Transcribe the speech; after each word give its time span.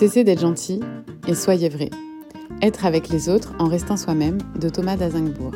Cessez 0.00 0.24
d'être 0.24 0.40
gentil 0.40 0.80
et 1.28 1.34
soyez 1.34 1.68
vrai. 1.68 1.90
Être 2.62 2.86
avec 2.86 3.10
les 3.10 3.28
autres 3.28 3.52
en 3.58 3.66
restant 3.66 3.98
soi-même 3.98 4.38
de 4.58 4.70
Thomas 4.70 4.96
d'Azingbourg. 4.96 5.52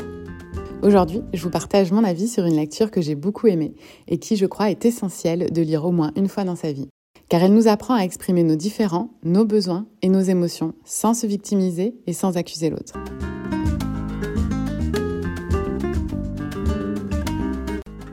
Aujourd'hui, 0.82 1.22
je 1.32 1.42
vous 1.42 1.48
partage 1.48 1.92
mon 1.92 2.04
avis 2.04 2.28
sur 2.28 2.44
une 2.44 2.56
lecture 2.56 2.90
que 2.90 3.00
j'ai 3.00 3.14
beaucoup 3.14 3.46
aimée 3.46 3.72
et 4.06 4.18
qui, 4.18 4.36
je 4.36 4.44
crois, 4.44 4.70
est 4.70 4.84
essentielle 4.84 5.50
de 5.50 5.62
lire 5.62 5.86
au 5.86 5.92
moins 5.92 6.12
une 6.14 6.28
fois 6.28 6.44
dans 6.44 6.56
sa 6.56 6.72
vie. 6.72 6.90
Car 7.30 7.42
elle 7.42 7.54
nous 7.54 7.68
apprend 7.68 7.94
à 7.94 8.02
exprimer 8.02 8.42
nos 8.42 8.54
différents, 8.54 9.08
nos 9.22 9.46
besoins 9.46 9.86
et 10.02 10.10
nos 10.10 10.20
émotions 10.20 10.74
sans 10.84 11.14
se 11.14 11.26
victimiser 11.26 11.94
et 12.06 12.12
sans 12.12 12.36
accuser 12.36 12.68
l'autre. 12.68 12.92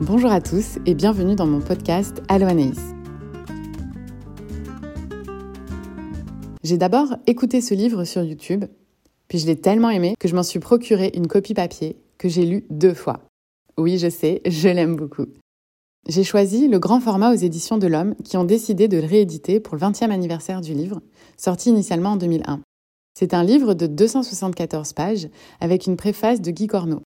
Bonjour 0.00 0.32
à 0.32 0.40
tous 0.40 0.78
et 0.86 0.94
bienvenue 0.94 1.34
dans 1.34 1.46
mon 1.46 1.60
podcast 1.60 2.22
Allo. 2.28 2.46
J'ai 6.72 6.78
d'abord 6.78 7.16
écouté 7.26 7.60
ce 7.60 7.74
livre 7.74 8.04
sur 8.04 8.22
YouTube, 8.22 8.64
puis 9.28 9.38
je 9.38 9.44
l'ai 9.46 9.60
tellement 9.60 9.90
aimé 9.90 10.14
que 10.18 10.26
je 10.26 10.34
m'en 10.34 10.42
suis 10.42 10.58
procuré 10.58 11.12
une 11.14 11.26
copie 11.26 11.52
papier 11.52 11.98
que 12.16 12.30
j'ai 12.30 12.46
lue 12.46 12.64
deux 12.70 12.94
fois. 12.94 13.20
Oui, 13.76 13.98
je 13.98 14.08
sais, 14.08 14.40
je 14.46 14.70
l'aime 14.70 14.96
beaucoup. 14.96 15.26
J'ai 16.08 16.24
choisi 16.24 16.68
le 16.68 16.78
grand 16.78 16.98
format 16.98 17.30
aux 17.30 17.36
éditions 17.36 17.76
de 17.76 17.86
l'Homme 17.86 18.14
qui 18.24 18.38
ont 18.38 18.44
décidé 18.44 18.88
de 18.88 18.96
le 18.96 19.06
rééditer 19.06 19.60
pour 19.60 19.74
le 19.74 19.82
20e 19.82 20.10
anniversaire 20.10 20.62
du 20.62 20.72
livre, 20.72 21.02
sorti 21.36 21.68
initialement 21.68 22.12
en 22.12 22.16
2001. 22.16 22.62
C'est 23.18 23.34
un 23.34 23.44
livre 23.44 23.74
de 23.74 23.86
274 23.86 24.94
pages 24.94 25.28
avec 25.60 25.86
une 25.86 25.98
préface 25.98 26.40
de 26.40 26.50
Guy 26.50 26.68
Corneau. 26.68 27.02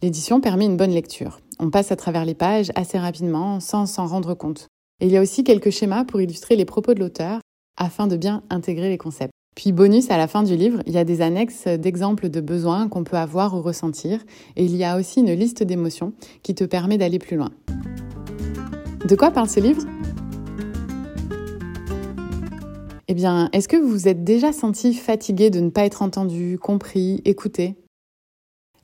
L'édition 0.00 0.40
permet 0.40 0.66
une 0.66 0.76
bonne 0.76 0.92
lecture. 0.92 1.40
On 1.58 1.70
passe 1.70 1.90
à 1.90 1.96
travers 1.96 2.24
les 2.24 2.36
pages 2.36 2.70
assez 2.76 3.00
rapidement 3.00 3.58
sans 3.58 3.86
s'en 3.86 4.06
rendre 4.06 4.34
compte. 4.34 4.68
Et 5.00 5.06
il 5.06 5.12
y 5.12 5.16
a 5.16 5.22
aussi 5.22 5.42
quelques 5.42 5.70
schémas 5.70 6.04
pour 6.04 6.20
illustrer 6.20 6.54
les 6.54 6.64
propos 6.64 6.94
de 6.94 7.00
l'auteur 7.00 7.40
afin 7.78 8.06
de 8.06 8.16
bien 8.16 8.42
intégrer 8.50 8.90
les 8.90 8.98
concepts. 8.98 9.32
Puis 9.56 9.72
bonus, 9.72 10.10
à 10.10 10.18
la 10.18 10.28
fin 10.28 10.42
du 10.42 10.54
livre, 10.54 10.82
il 10.86 10.92
y 10.92 10.98
a 10.98 11.04
des 11.04 11.20
annexes 11.20 11.66
d'exemples 11.66 12.28
de 12.28 12.40
besoins 12.40 12.88
qu'on 12.88 13.02
peut 13.02 13.16
avoir 13.16 13.54
ou 13.54 13.62
ressentir, 13.62 14.24
et 14.56 14.64
il 14.64 14.76
y 14.76 14.84
a 14.84 14.96
aussi 14.98 15.20
une 15.20 15.32
liste 15.32 15.62
d'émotions 15.62 16.12
qui 16.42 16.54
te 16.54 16.64
permet 16.64 16.98
d'aller 16.98 17.18
plus 17.18 17.36
loin. 17.36 17.50
De 19.08 19.16
quoi 19.16 19.30
parle 19.30 19.48
ce 19.48 19.58
livre? 19.58 19.82
Eh 23.08 23.14
bien, 23.14 23.48
est-ce 23.52 23.68
que 23.68 23.76
vous 23.76 23.88
vous 23.88 24.06
êtes 24.06 24.22
déjà 24.22 24.52
senti 24.52 24.92
fatigué 24.92 25.50
de 25.50 25.60
ne 25.60 25.70
pas 25.70 25.86
être 25.86 26.02
entendu, 26.02 26.58
compris, 26.58 27.22
écouté? 27.24 27.74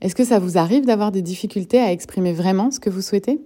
Est-ce 0.01 0.14
que 0.14 0.25
ça 0.25 0.39
vous 0.39 0.58
arrive 0.58 0.86
d'avoir 0.86 1.12
des 1.12 1.23
difficultés 1.23 1.79
à 1.79 1.92
exprimer 1.92 2.33
vraiment 2.33 2.70
ce 2.70 2.81
que 2.81 2.91
vous 2.91 3.03
souhaitez? 3.03 3.41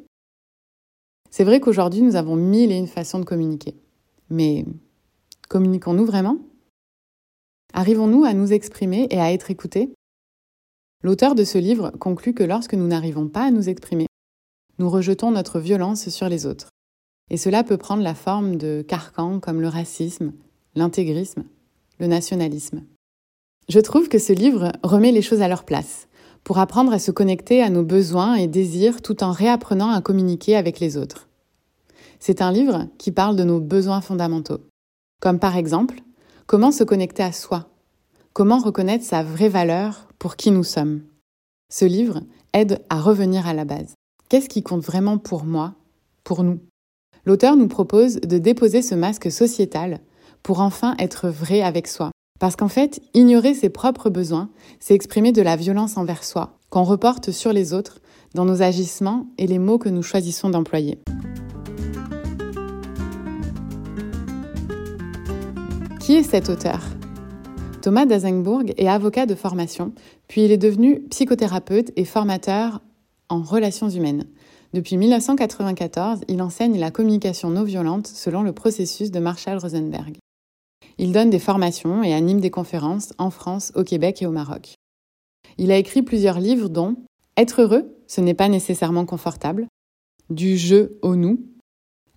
C'est 1.31 1.45
vrai 1.45 1.61
qu'aujourd'hui, 1.61 2.01
nous 2.01 2.17
avons 2.17 2.37
mille 2.37 2.73
et 2.73 2.79
une 2.79 2.87
façons 2.87 3.19
de 3.19 3.25
communiquer. 3.25 3.75
Mais 4.31 4.65
Communiquons-nous 5.49 6.05
vraiment? 6.05 6.37
Arrivons-nous 7.73 8.25
à 8.25 8.35
nous 8.35 8.53
exprimer 8.53 9.07
et 9.11 9.19
à 9.19 9.33
être 9.33 9.51
écoutés? 9.51 9.95
L'auteur 11.03 11.35
de 11.35 11.43
ce 11.43 11.57
livre 11.57 11.91
conclut 11.99 12.35
que 12.35 12.43
lorsque 12.43 12.75
nous 12.75 12.87
n'arrivons 12.87 13.29
pas 13.29 13.47
à 13.47 13.51
nous 13.51 13.71
exprimer, 13.71 14.07
nous 14.79 14.91
rejetons 14.91 15.31
notre 15.31 15.59
violence 15.59 16.11
sur 16.11 16.29
les 16.29 16.45
autres. 16.45 16.69
Et 17.31 17.39
cela 17.39 17.65
peut 17.65 17.79
prendre 17.79 18.03
la 18.03 18.15
forme 18.15 18.57
de 18.57 18.85
carcans 18.87 19.41
comme 19.41 19.63
le 19.63 19.69
racisme, 19.69 20.35
l'intégrisme, 20.75 21.45
le 21.99 22.09
nationalisme. 22.09 22.83
Je 23.71 23.81
trouve 23.81 24.11
que 24.11 24.19
ce 24.19 24.35
livre 24.35 24.73
remet 24.83 25.13
les 25.13 25.23
choses 25.23 25.41
à 25.41 25.49
leur 25.49 25.65
place, 25.65 26.09
pour 26.45 26.59
apprendre 26.59 26.93
à 26.93 26.99
se 26.99 27.11
connecter 27.11 27.63
à 27.63 27.71
nos 27.71 27.85
besoins 27.85 28.35
et 28.35 28.49
désirs 28.49 29.01
tout 29.01 29.25
en 29.25 29.33
réapprenant 29.33 29.93
à 29.93 30.03
communiquer 30.03 30.57
avec 30.57 30.79
les 30.79 30.99
autres. 30.99 31.27
C'est 32.21 32.43
un 32.43 32.53
livre 32.53 32.87
qui 32.99 33.13
parle 33.13 33.37
de 33.37 33.45
nos 33.45 33.61
besoins 33.61 34.03
fondamentaux. 34.03 34.61
Comme 35.21 35.41
par 35.41 35.57
exemple, 35.57 36.01
comment 36.47 36.71
se 36.71 36.85
connecter 36.85 37.25
à 37.25 37.33
soi? 37.33 37.69
Comment 38.35 38.59
reconnaître 38.59 39.05
sa 39.05 39.25
vraie 39.25 39.49
valeur 39.49 40.07
pour 40.21 40.37
qui 40.37 40.53
nous 40.53 40.63
sommes? 40.63 41.03
Ce 41.73 41.85
livre 41.85 42.21
aide 42.53 42.81
à 42.89 43.01
revenir 43.01 43.49
à 43.49 43.53
la 43.53 43.65
base. 43.65 43.95
Qu'est-ce 44.29 44.49
qui 44.49 44.63
compte 44.63 44.85
vraiment 44.85 45.19
pour 45.19 45.45
moi, 45.45 45.75
pour 46.23 46.45
nous? 46.45 46.61
L'auteur 47.25 47.57
nous 47.57 47.67
propose 47.67 48.21
de 48.21 48.39
déposer 48.39 48.81
ce 48.81 48.95
masque 48.95 49.33
sociétal 49.33 49.99
pour 50.45 50.61
enfin 50.61 50.95
être 51.01 51.29
vrai 51.29 51.63
avec 51.63 51.89
soi. 51.89 52.13
Parce 52.39 52.55
qu'en 52.55 52.69
fait, 52.69 53.01
ignorer 53.13 53.55
ses 53.55 53.71
propres 53.71 54.11
besoins, 54.11 54.51
c'est 54.79 54.95
exprimer 54.95 55.33
de 55.33 55.43
la 55.43 55.57
violence 55.57 55.97
envers 55.97 56.23
soi, 56.23 56.57
qu'on 56.71 56.85
reporte 56.85 57.33
sur 57.33 57.53
les 57.53 57.73
autres 57.73 57.99
dans 58.35 58.45
nos 58.45 58.63
agissements 58.63 59.27
et 59.37 59.49
les 59.49 59.59
mots 59.59 59.79
que 59.79 59.89
nous 59.89 60.05
choisissons 60.05 60.51
d'employer. 60.51 61.01
Qui 66.09 66.17
est 66.17 66.23
cet 66.23 66.49
auteur? 66.49 66.81
Thomas 67.83 68.07
Dazenbourg 68.07 68.63
est 68.79 68.89
avocat 68.89 69.27
de 69.27 69.35
formation, 69.35 69.93
puis 70.27 70.43
il 70.43 70.51
est 70.51 70.57
devenu 70.57 71.03
psychothérapeute 71.11 71.93
et 71.97 72.07
formateur 72.07 72.81
en 73.29 73.43
relations 73.43 73.91
humaines. 73.91 74.25
Depuis 74.73 74.97
1994, 74.97 76.21
il 76.29 76.41
enseigne 76.41 76.81
la 76.81 76.91
communication 76.91 77.51
non 77.51 77.63
violente 77.63 78.07
selon 78.07 78.43
le 78.43 78.55
processus 78.55 79.11
de 79.11 79.19
Marshall 79.19 79.59
Rosenberg. 79.59 80.17
Il 80.97 81.13
donne 81.13 81.29
des 81.29 81.39
formations 81.39 82.03
et 82.03 82.15
anime 82.15 82.41
des 82.41 82.51
conférences 82.51 83.13
en 83.19 83.29
France, 83.29 83.71
au 83.75 83.85
Québec 83.85 84.23
et 84.23 84.27
au 84.27 84.33
Maroc. 84.33 84.77
Il 85.59 85.71
a 85.71 85.77
écrit 85.77 86.01
plusieurs 86.01 86.41
livres 86.41 86.71
dont 86.71 86.97
Être 87.37 87.61
heureux, 87.61 87.95
ce 88.07 88.23
n'est 88.23 88.33
pas 88.33 88.49
nécessairement 88.49 89.05
confortable, 89.05 89.67
Du 90.31 90.57
jeu 90.57 90.99
au 91.03 91.17
nous, 91.17 91.39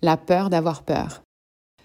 La 0.00 0.16
peur 0.16 0.48
d'avoir 0.48 0.82
peur. 0.82 1.22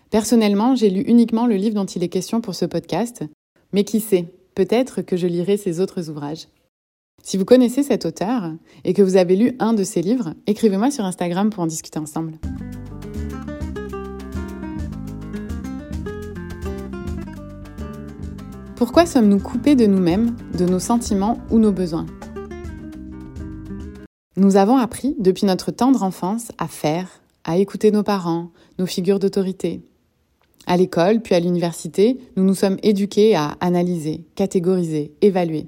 Personnellement, 0.09 0.73
j'ai 0.73 0.89
lu 0.89 1.01
uniquement 1.01 1.47
le 1.47 1.55
livre 1.55 1.75
dont 1.75 1.85
il 1.85 2.01
est 2.01 2.07
question 2.07 2.39
pour 2.39 2.55
ce 2.55 2.63
podcast, 2.63 3.25
mais 3.73 3.83
qui 3.83 3.99
sait, 3.99 4.33
peut-être 4.55 5.01
que 5.01 5.17
je 5.17 5.27
lirai 5.27 5.57
ses 5.57 5.81
autres 5.81 6.09
ouvrages. 6.09 6.47
Si 7.23 7.35
vous 7.35 7.43
connaissez 7.43 7.83
cet 7.83 8.05
auteur 8.05 8.53
et 8.85 8.93
que 8.93 9.01
vous 9.01 9.17
avez 9.17 9.35
lu 9.35 9.55
un 9.59 9.73
de 9.73 9.83
ses 9.83 10.01
livres, 10.01 10.33
écrivez-moi 10.45 10.91
sur 10.91 11.03
Instagram 11.03 11.49
pour 11.49 11.61
en 11.61 11.67
discuter 11.67 11.99
ensemble. 11.99 12.39
Pourquoi 18.77 19.05
sommes-nous 19.05 19.39
coupés 19.39 19.75
de 19.75 19.87
nous-mêmes, 19.87 20.37
de 20.57 20.65
nos 20.65 20.79
sentiments 20.79 21.39
ou 21.51 21.59
nos 21.59 21.73
besoins? 21.73 22.05
Nous 24.37 24.55
avons 24.55 24.77
appris 24.77 25.15
depuis 25.19 25.47
notre 25.47 25.71
tendre 25.71 26.03
enfance 26.03 26.51
à 26.59 26.69
faire, 26.69 27.09
à 27.43 27.57
écouter 27.57 27.91
nos 27.91 28.03
parents, 28.03 28.51
nos 28.77 28.85
figures 28.85 29.19
d'autorité, 29.19 29.81
à 30.67 30.77
l'école, 30.77 31.21
puis 31.21 31.33
à 31.33 31.39
l'université, 31.39 32.17
nous 32.35 32.43
nous 32.43 32.53
sommes 32.53 32.77
éduqués 32.83 33.35
à 33.35 33.57
analyser, 33.61 34.25
catégoriser, 34.35 35.13
évaluer. 35.21 35.65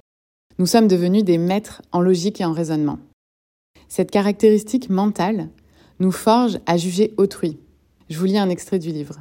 Nous 0.59 0.65
sommes 0.65 0.89
devenus 0.89 1.23
des 1.23 1.37
maîtres 1.37 1.81
en 1.93 2.01
logique 2.01 2.41
et 2.41 2.45
en 2.45 2.51
raisonnement. 2.51 2.99
Cette 3.87 4.11
caractéristique 4.11 4.89
mentale 4.89 5.49
nous 5.99 6.11
forge 6.11 6.59
à 6.65 6.77
juger 6.77 7.13
autrui. 7.17 7.57
Je 8.09 8.19
vous 8.19 8.25
lis 8.25 8.37
un 8.37 8.49
extrait 8.49 8.77
du 8.77 8.91
livre. 8.91 9.17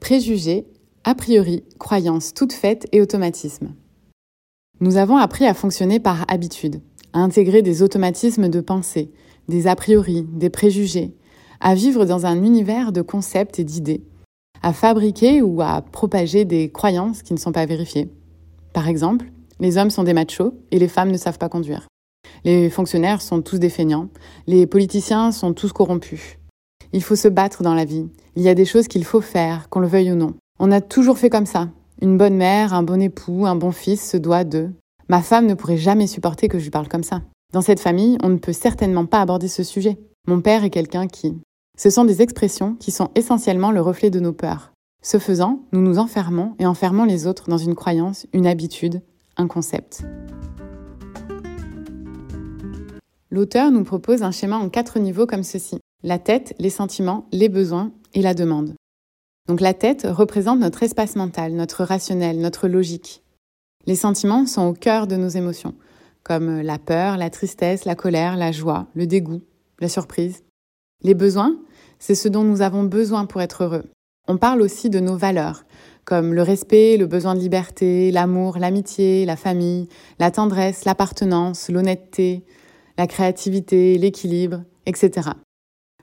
Préjugés, 0.00 0.66
a 1.04 1.14
priori, 1.14 1.64
croyances 1.78 2.32
toutes 2.32 2.54
faites 2.54 2.88
et 2.92 3.02
automatismes. 3.02 3.74
Nous 4.80 4.96
avons 4.96 5.18
appris 5.18 5.44
à 5.44 5.52
fonctionner 5.52 6.00
par 6.00 6.24
habitude, 6.28 6.80
à 7.12 7.18
intégrer 7.18 7.60
des 7.60 7.82
automatismes 7.82 8.48
de 8.48 8.60
pensée, 8.60 9.10
des 9.48 9.66
a 9.66 9.76
priori, 9.76 10.24
des 10.32 10.50
préjugés, 10.50 11.12
à 11.60 11.74
vivre 11.74 12.04
dans 12.04 12.26
un 12.26 12.42
univers 12.42 12.92
de 12.92 13.02
concepts 13.02 13.58
et 13.58 13.64
d'idées, 13.64 14.02
à 14.62 14.72
fabriquer 14.72 15.42
ou 15.42 15.62
à 15.62 15.82
propager 15.82 16.44
des 16.44 16.70
croyances 16.70 17.22
qui 17.22 17.32
ne 17.32 17.38
sont 17.38 17.52
pas 17.52 17.66
vérifiées. 17.66 18.10
Par 18.72 18.88
exemple, 18.88 19.30
les 19.60 19.76
hommes 19.76 19.90
sont 19.90 20.04
des 20.04 20.14
machos 20.14 20.54
et 20.70 20.78
les 20.78 20.88
femmes 20.88 21.10
ne 21.10 21.16
savent 21.16 21.38
pas 21.38 21.48
conduire. 21.48 21.88
Les 22.44 22.70
fonctionnaires 22.70 23.22
sont 23.22 23.42
tous 23.42 23.58
des 23.58 23.70
feignants, 23.70 24.08
les 24.46 24.66
politiciens 24.66 25.32
sont 25.32 25.52
tous 25.52 25.72
corrompus. 25.72 26.38
Il 26.92 27.02
faut 27.02 27.16
se 27.16 27.28
battre 27.28 27.62
dans 27.62 27.74
la 27.74 27.84
vie. 27.84 28.08
Il 28.36 28.42
y 28.42 28.48
a 28.48 28.54
des 28.54 28.64
choses 28.64 28.88
qu'il 28.88 29.04
faut 29.04 29.20
faire, 29.20 29.68
qu'on 29.68 29.80
le 29.80 29.88
veuille 29.88 30.12
ou 30.12 30.16
non. 30.16 30.34
On 30.58 30.72
a 30.72 30.80
toujours 30.80 31.18
fait 31.18 31.30
comme 31.30 31.46
ça. 31.46 31.68
Une 32.00 32.16
bonne 32.16 32.36
mère, 32.36 32.72
un 32.72 32.82
bon 32.82 33.02
époux, 33.02 33.46
un 33.46 33.56
bon 33.56 33.72
fils 33.72 34.10
se 34.10 34.16
doit 34.16 34.44
de. 34.44 34.70
Ma 35.08 35.22
femme 35.22 35.46
ne 35.46 35.54
pourrait 35.54 35.76
jamais 35.76 36.06
supporter 36.06 36.48
que 36.48 36.58
je 36.58 36.64
lui 36.64 36.70
parle 36.70 36.88
comme 36.88 37.02
ça. 37.02 37.22
Dans 37.52 37.62
cette 37.62 37.80
famille, 37.80 38.18
on 38.22 38.28
ne 38.28 38.36
peut 38.36 38.52
certainement 38.52 39.06
pas 39.06 39.20
aborder 39.20 39.48
ce 39.48 39.62
sujet. 39.62 39.98
Mon 40.26 40.40
père 40.40 40.64
est 40.64 40.70
quelqu'un 40.70 41.08
qui. 41.08 41.38
Ce 41.78 41.90
sont 41.90 42.04
des 42.04 42.22
expressions 42.22 42.74
qui 42.74 42.90
sont 42.90 43.12
essentiellement 43.14 43.70
le 43.70 43.80
reflet 43.80 44.10
de 44.10 44.18
nos 44.18 44.32
peurs. 44.32 44.72
Ce 45.00 45.20
faisant, 45.20 45.62
nous 45.70 45.80
nous 45.80 46.00
enfermons 46.00 46.56
et 46.58 46.66
enfermons 46.66 47.04
les 47.04 47.28
autres 47.28 47.48
dans 47.48 47.56
une 47.56 47.76
croyance, 47.76 48.26
une 48.32 48.48
habitude, 48.48 49.00
un 49.36 49.46
concept. 49.46 50.02
L'auteur 53.30 53.70
nous 53.70 53.84
propose 53.84 54.24
un 54.24 54.32
schéma 54.32 54.56
en 54.56 54.70
quatre 54.70 54.98
niveaux 54.98 55.28
comme 55.28 55.44
ceci. 55.44 55.78
La 56.02 56.18
tête, 56.18 56.52
les 56.58 56.70
sentiments, 56.70 57.28
les 57.30 57.48
besoins 57.48 57.92
et 58.12 58.22
la 58.22 58.34
demande. 58.34 58.74
Donc 59.46 59.60
la 59.60 59.72
tête 59.72 60.04
représente 60.10 60.58
notre 60.58 60.82
espace 60.82 61.14
mental, 61.14 61.52
notre 61.52 61.84
rationnel, 61.84 62.40
notre 62.40 62.66
logique. 62.66 63.22
Les 63.86 63.94
sentiments 63.94 64.46
sont 64.46 64.66
au 64.66 64.72
cœur 64.72 65.06
de 65.06 65.14
nos 65.14 65.28
émotions, 65.28 65.76
comme 66.24 66.60
la 66.60 66.80
peur, 66.80 67.18
la 67.18 67.30
tristesse, 67.30 67.84
la 67.84 67.94
colère, 67.94 68.36
la 68.36 68.50
joie, 68.50 68.88
le 68.94 69.06
dégoût, 69.06 69.42
la 69.78 69.88
surprise. 69.88 70.42
Les 71.02 71.14
besoins 71.14 71.56
c'est 71.98 72.14
ce 72.14 72.28
dont 72.28 72.44
nous 72.44 72.62
avons 72.62 72.84
besoin 72.84 73.26
pour 73.26 73.40
être 73.40 73.64
heureux. 73.64 73.84
on 74.26 74.36
parle 74.36 74.60
aussi 74.60 74.90
de 74.90 75.00
nos 75.00 75.16
valeurs, 75.16 75.64
comme 76.04 76.32
le 76.34 76.42
respect, 76.42 76.96
le 76.96 77.06
besoin 77.06 77.34
de 77.34 77.40
liberté, 77.40 78.10
l'amour, 78.10 78.58
l'amitié, 78.58 79.24
la 79.26 79.36
famille, 79.36 79.88
la 80.18 80.30
tendresse, 80.30 80.84
l'appartenance, 80.84 81.68
l'honnêteté, 81.68 82.44
la 82.96 83.06
créativité, 83.06 83.98
l'équilibre, 83.98 84.62
etc. 84.86 85.30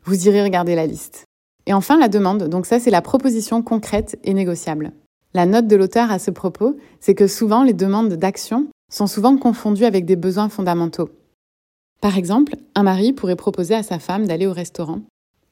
Vous 0.04 0.28
irez 0.28 0.44
regarder 0.44 0.76
la 0.76 0.86
liste. 0.86 1.26
Et 1.66 1.74
enfin, 1.74 1.98
la 1.98 2.08
demande. 2.08 2.50
Donc 2.50 2.66
ça, 2.66 2.80
c'est 2.80 2.92
la 2.92 3.02
proposition 3.02 3.62
concrète 3.62 4.20
et 4.24 4.34
négociable. 4.34 4.92
La 5.34 5.46
note 5.46 5.68
de 5.68 5.76
l'auteur 5.76 6.12
à 6.12 6.20
ce 6.20 6.32
propos, 6.32 6.78
c'est 7.00 7.16
que 7.16 7.28
souvent 7.28 7.64
les 7.64 7.74
demandes 7.74 8.14
d'action 8.14 8.68
sont 8.92 9.08
souvent 9.08 9.38
confondues 9.38 9.86
avec 9.86 10.06
des 10.06 10.16
besoins 10.16 10.50
fondamentaux. 10.50 11.10
Par 12.00 12.18
exemple, 12.18 12.56
un 12.76 12.84
mari 12.84 13.14
pourrait 13.14 13.36
proposer 13.36 13.74
à 13.74 13.84
sa 13.84 14.00
femme 14.00 14.28
d'aller 14.28 14.46
au 14.46 14.54
restaurant, 14.54 15.02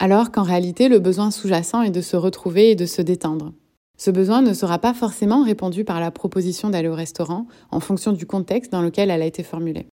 alors 0.04 0.32
qu'en 0.32 0.44
réalité 0.44 0.90
le 0.90 1.00
besoin 1.00 1.32
sous-jacent 1.32 1.82
est 1.82 1.90
de 1.90 2.02
se 2.02 2.18
retrouver 2.18 2.72
et 2.72 2.76
de 2.76 2.86
se 2.86 3.02
détendre. 3.02 3.54
Ce 3.98 4.12
besoin 4.12 4.42
ne 4.42 4.54
sera 4.54 4.78
pas 4.78 4.94
forcément 4.94 5.46
répondu 5.46 5.86
par 5.86 6.02
la 6.02 6.12
proposition 6.12 6.70
d'aller 6.70 6.90
au 6.90 6.94
restaurant 6.94 7.48
en 7.72 7.80
fonction 7.80 8.12
du 8.12 8.26
contexte 8.26 8.70
dans 8.70 8.82
lequel 8.82 9.10
elle 9.10 9.22
a 9.22 9.26
été 9.26 9.44
formulée. 9.44 9.88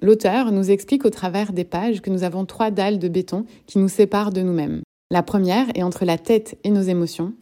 L'auteur 0.00 0.50
nous 0.50 0.72
explique 0.72 1.04
au 1.04 1.10
travers 1.10 1.52
des 1.52 1.62
pages 1.62 2.02
que 2.02 2.10
nous 2.10 2.24
avons 2.24 2.44
trois 2.44 2.72
dalles 2.72 2.98
de 2.98 3.06
béton 3.06 3.46
qui 3.68 3.78
nous 3.78 3.88
séparent 3.88 4.32
de 4.32 4.42
nous-mêmes. 4.42 4.82
La 5.12 5.22
première 5.22 5.68
est 5.76 5.84
entre 5.84 6.04
la 6.04 6.18
tête 6.18 6.58
et 6.64 6.70
nos 6.70 6.82
émotions, 6.82 7.34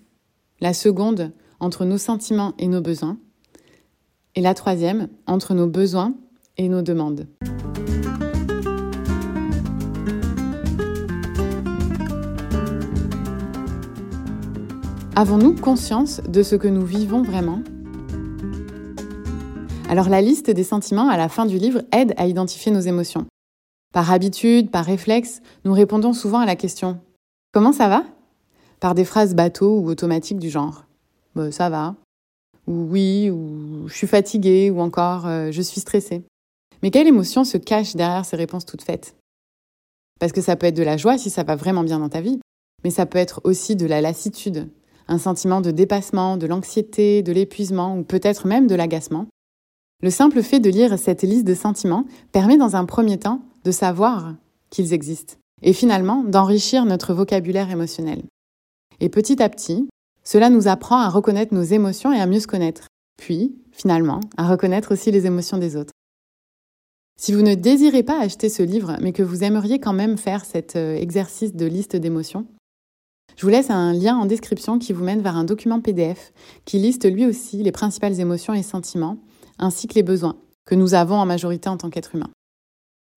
la 0.61 0.75
seconde 0.75 1.33
entre 1.59 1.87
nos 1.87 1.97
sentiments 1.97 2.53
et 2.59 2.69
nos 2.69 2.83
besoins, 2.83 3.17
et 4.35 4.43
la 4.43 4.53
troisième 4.53 5.09
entre 5.27 5.55
nos 5.55 5.69
besoins 5.69 6.13
et 6.59 6.69
nos 6.69 6.83
demandes. 6.83 7.27
Avons-nous 15.21 15.55
conscience 15.55 16.23
de 16.23 16.43
ce 16.43 16.57
que 16.57 16.67
nous 16.67 16.87
vivons 16.87 17.21
vraiment? 17.21 17.61
Alors 19.91 20.09
la 20.09 20.23
liste 20.23 20.49
des 20.49 20.65
sentiments 20.65 21.11
à 21.11 21.19
la 21.19 21.29
fin 21.29 21.45
du 21.45 21.59
livre 21.59 21.83
aide 21.93 22.15
à 22.17 22.27
identifier 22.27 22.73
nos 22.73 22.81
émotions. 22.81 23.27
Par 23.93 24.13
habitude, 24.13 24.71
par 24.71 24.87
réflexe, 24.87 25.43
nous 25.67 25.75
répondons 25.75 26.15
souvent 26.15 26.39
à 26.39 26.47
la 26.47 26.57
question⁇ 26.57 26.93
Comment 27.53 27.75
ça 27.75 27.91
va?⁇ 27.91 27.99
par 28.81 28.95
des 28.95 29.05
phrases 29.05 29.35
bateaux 29.35 29.81
ou 29.81 29.89
automatiques 29.91 30.39
du 30.39 30.49
genre 30.49 30.87
bah, 31.35 31.53
Ça 31.53 31.69
va⁇ 31.69 31.97
ou 32.73 32.89
Oui, 32.91 33.29
ou 33.29 33.89
Je 33.89 33.95
suis 33.95 34.07
fatiguée, 34.07 34.71
ou 34.71 34.81
encore 34.81 35.27
euh, 35.27 35.51
Je 35.53 35.61
suis 35.61 35.83
stressée. 35.83 36.23
Mais 36.83 36.91
quelle 36.91 37.09
émotion 37.09 37.45
se 37.45 37.59
cache 37.59 37.95
derrière 37.95 38.25
ces 38.25 38.37
réponses 38.37 38.65
toutes 38.65 38.81
faites? 38.81 39.17
Parce 40.19 40.33
que 40.33 40.41
ça 40.41 40.57
peut 40.57 40.69
être 40.69 40.79
de 40.79 40.83
la 40.83 40.97
joie 40.97 41.19
si 41.19 41.29
ça 41.29 41.43
va 41.43 41.57
vraiment 41.57 41.85
bien 41.85 41.99
dans 41.99 42.09
ta 42.09 42.23
vie, 42.23 42.41
mais 42.85 42.91
ça 42.91 43.05
peut 43.05 43.19
être 43.19 43.43
aussi 43.45 43.77
de 43.77 43.85
la 43.85 44.01
lassitude, 44.01 44.71
un 45.11 45.19
sentiment 45.19 45.61
de 45.61 45.73
dépassement, 45.73 46.37
de 46.37 46.47
l'anxiété, 46.47 47.23
de 47.23 47.33
l'épuisement, 47.33 47.99
ou 47.99 48.05
peut-être 48.05 48.47
même 48.47 48.67
de 48.67 48.75
l'agacement. 48.75 49.27
Le 50.03 50.11
simple 50.11 50.43
fait 50.43 50.61
de 50.61 50.71
lire 50.71 50.99
cette 50.99 51.23
liste 51.23 51.45
de 51.45 51.55
sentiments 51.55 52.07
permet 52.33 52.57
dans 52.57 52.77
un 52.77 52.87
premier 52.87 53.19
temps 53.19 53.43
de 53.65 53.71
savoir 53.71 54.35
qu'ils 54.71 54.95
existent 54.95 55.35
et 55.63 55.73
finalement 55.73 56.23
d'enrichir 56.23 56.87
notre 56.87 57.13
vocabulaire 57.13 57.71
émotionnel. 57.71 58.23
Et 59.01 59.09
petit 59.09 59.43
à 59.43 59.49
petit, 59.49 59.89
cela 60.25 60.49
nous 60.49 60.69
apprend 60.69 60.99
à 60.99 61.09
reconnaître 61.09 61.53
nos 61.53 61.63
émotions 61.63 62.13
et 62.13 62.21
à 62.21 62.27
mieux 62.27 62.41
se 62.41 62.47
connaître, 62.47 62.87
puis, 63.19 63.57
finalement, 63.73 64.21
à 64.37 64.49
reconnaître 64.49 64.93
aussi 64.93 65.11
les 65.11 65.27
émotions 65.27 65.59
des 65.59 65.77
autres. 65.77 65.93
Si 67.21 67.33
vous 67.33 67.43
ne 67.43 67.55
désirez 67.55 68.03
pas 68.03 68.19
acheter 68.19 68.49
ce 68.49 68.63
livre, 68.63 68.97
mais 69.03 69.13
que 69.13 69.23
vous 69.23 69.45
aimeriez 69.45 69.79
quand 69.81 69.93
même 69.93 70.17
faire 70.17 70.47
cet 70.47 70.77
euh, 70.77 70.95
exercice 70.95 71.55
de 71.55 71.67
liste 71.67 71.97
d'émotions, 71.97 72.47
je 73.37 73.43
vous 73.43 73.51
laisse 73.51 73.71
un 73.71 73.93
lien 73.93 74.17
en 74.17 74.27
description 74.27 74.79
qui 74.79 74.93
vous 74.93 75.05
mène 75.05 75.23
vers 75.23 75.37
un 75.37 75.45
document 75.45 75.81
PDF 75.81 76.33
qui 76.65 76.79
liste 76.79 77.11
lui 77.11 77.27
aussi 77.27 77.63
les 77.63 77.73
principales 77.73 78.21
émotions 78.21 78.55
et 78.55 78.63
sentiments 78.63 79.19
ainsi 79.59 79.87
que 79.87 79.95
les 79.95 80.03
besoins 80.03 80.37
que 80.67 80.75
nous 80.75 80.95
avons 80.95 81.17
en 81.17 81.27
majorité 81.27 81.69
en 81.69 81.77
tant 81.77 81.91
qu'être 81.91 82.15
humain. 82.15 82.31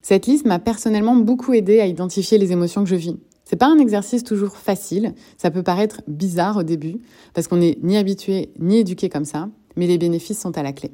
Cette 0.02 0.26
liste 0.26 0.44
m'a 0.44 0.58
personnellement 0.58 1.16
beaucoup 1.16 1.54
aidé 1.54 1.80
à 1.80 1.86
identifier 1.86 2.36
les 2.36 2.52
émotions 2.52 2.84
que 2.84 2.90
je 2.90 2.96
vis. 2.96 3.16
C'est 3.44 3.56
pas 3.56 3.68
un 3.68 3.78
exercice 3.78 4.24
toujours 4.24 4.56
facile, 4.56 5.14
ça 5.36 5.50
peut 5.50 5.62
paraître 5.62 6.02
bizarre 6.08 6.56
au 6.56 6.62
début, 6.62 6.96
parce 7.34 7.46
qu'on 7.46 7.58
n'est 7.58 7.78
ni 7.82 7.96
habitué 7.96 8.52
ni 8.58 8.78
éduqué 8.78 9.08
comme 9.08 9.24
ça, 9.24 9.48
mais 9.76 9.86
les 9.86 9.98
bénéfices 9.98 10.40
sont 10.40 10.56
à 10.58 10.62
la 10.62 10.72
clé. 10.72 10.90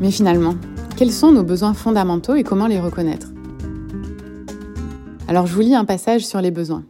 Mais 0.00 0.10
finalement, 0.10 0.54
quels 1.00 1.12
sont 1.12 1.32
nos 1.32 1.44
besoins 1.44 1.72
fondamentaux 1.72 2.34
et 2.34 2.44
comment 2.44 2.66
les 2.66 2.78
reconnaître 2.78 3.28
Alors 5.28 5.46
je 5.46 5.54
vous 5.54 5.62
lis 5.62 5.74
un 5.74 5.86
passage 5.86 6.26
sur 6.26 6.42
les 6.42 6.50
besoins. 6.50 6.84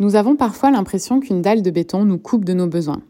Nous 0.00 0.16
avons 0.16 0.34
parfois 0.34 0.72
l'impression 0.72 1.20
qu'une 1.20 1.42
dalle 1.42 1.62
de 1.62 1.70
béton 1.70 2.04
nous 2.04 2.18
coupe 2.18 2.44
de 2.44 2.54
nos 2.54 2.66
besoins. 2.66 3.02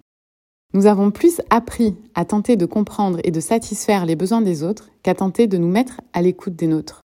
Nous 0.75 0.85
avons 0.85 1.11
plus 1.11 1.41
appris 1.49 1.97
à 2.15 2.27
tenter 2.27 2.57
de 2.57 2.67
comprendre 2.67 3.19
et 3.25 3.31
de 3.31 3.41
satisfaire 3.41 4.05
les 4.05 4.15
besoins 4.15 4.43
des 4.43 4.63
autres 4.63 4.91
qu'à 5.03 5.15
tenter 5.15 5.47
de 5.47 5.57
nous 5.57 5.71
mettre 5.71 6.03
à 6.13 6.21
l'écoute 6.21 6.55
des 6.55 6.67
nôtres. 6.67 7.01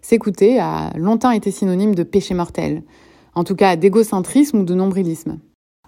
S'écouter 0.00 0.60
a 0.60 0.96
longtemps 0.96 1.32
été 1.32 1.50
synonyme 1.50 1.96
de 1.96 2.04
péché 2.04 2.34
mortel, 2.34 2.84
en 3.34 3.42
tout 3.42 3.56
cas 3.56 3.74
d'égocentrisme 3.74 4.60
ou 4.60 4.64
de 4.64 4.74
nombrilisme. 4.74 5.40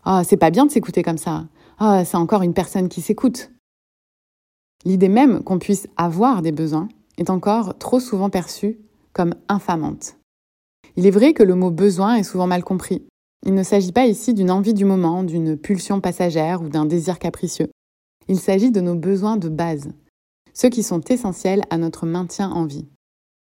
Ah, 0.05 0.23
c'est 0.25 0.37
pas 0.37 0.51
bien 0.51 0.67
de 0.67 0.73
s'écouter 0.73 1.05
comme 1.05 1.17
ça. 1.17 1.45
Ah, 1.79 2.05
c'est 2.05 2.17
encore 2.17 2.43
une 2.43 2.55
personne 2.55 2.89
qui 2.89 3.03
s'écoute. 3.03 3.53
L'idée 4.85 5.09
même 5.09 5.43
qu'on 5.43 5.59
puisse 5.59 5.89
avoir 5.97 6.43
des 6.43 6.53
besoins 6.53 6.89
est 7.19 7.31
encore 7.31 7.77
trop 7.79 8.01
souvent 8.01 8.31
perçue 8.31 8.79
comme 9.13 9.35
infamante. 9.49 10.17
Il 10.97 11.07
est 11.07 11.11
vrai 11.11 11.35
que 11.35 11.43
le 11.43 11.55
mot 11.55 11.71
besoin 11.71 12.17
est 12.17 12.23
souvent 12.23 12.47
mal 12.47 12.65
compris. 12.65 13.07
Il 13.47 13.55
ne 13.55 13.63
s'agit 13.63 13.93
pas 13.93 14.07
ici 14.07 14.35
d'une 14.35 14.51
envie 14.51 14.75
du 14.75 14.85
moment, 14.85 15.23
d'une 15.23 15.57
pulsion 15.57 16.01
passagère 16.01 16.63
ou 16.63 16.69
d'un 16.69 16.87
désir 16.87 17.19
capricieux. 17.19 17.71
Il 18.29 18.39
s'agit 18.39 18.71
de 18.71 18.81
nos 18.81 18.95
besoins 18.95 19.37
de 19.37 19.49
base, 19.49 19.91
ceux 20.53 20.69
qui 20.69 20.83
sont 20.83 21.01
essentiels 21.01 21.63
à 21.71 21.79
notre 21.79 22.07
maintien 22.07 22.51
en 22.51 22.65
vie, 22.65 22.87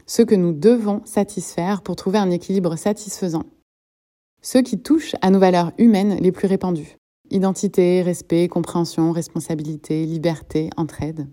ceux 0.05 0.25
que 0.25 0.35
nous 0.35 0.53
devons 0.53 1.01
satisfaire 1.05 1.81
pour 1.81 1.95
trouver 1.95 2.19
un 2.19 2.29
équilibre 2.29 2.75
satisfaisant, 2.75 3.43
ceux 4.41 4.61
qui 4.61 4.79
touchent 4.79 5.15
à 5.21 5.29
nos 5.29 5.39
valeurs 5.39 5.71
humaines 5.77 6.17
les 6.19 6.31
plus 6.31 6.47
répandues, 6.47 6.97
identité, 7.31 8.01
respect, 8.01 8.47
compréhension, 8.47 9.11
responsabilité, 9.11 10.05
liberté, 10.05 10.69
entraide. 10.77 11.27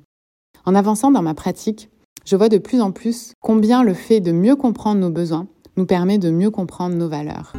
En 0.64 0.74
avançant 0.74 1.10
dans 1.10 1.22
ma 1.22 1.34
pratique, 1.34 1.90
je 2.24 2.36
vois 2.36 2.48
de 2.48 2.58
plus 2.58 2.80
en 2.80 2.92
plus 2.92 3.32
combien 3.40 3.82
le 3.82 3.94
fait 3.94 4.20
de 4.20 4.32
mieux 4.32 4.56
comprendre 4.56 5.00
nos 5.00 5.10
besoins 5.10 5.46
nous 5.76 5.86
permet 5.86 6.18
de 6.18 6.30
mieux 6.30 6.50
comprendre 6.50 6.96
nos 6.96 7.08
valeurs. 7.08 7.52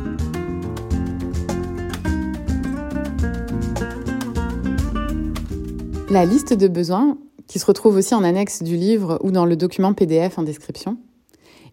La 6.09 6.25
liste 6.25 6.53
de 6.53 6.67
besoins, 6.67 7.17
qui 7.47 7.59
se 7.59 7.65
retrouve 7.65 7.95
aussi 7.95 8.15
en 8.15 8.23
annexe 8.23 8.63
du 8.63 8.75
livre 8.75 9.19
ou 9.23 9.31
dans 9.31 9.45
le 9.45 9.55
document 9.55 9.93
PDF 9.93 10.37
en 10.39 10.43
description, 10.43 10.97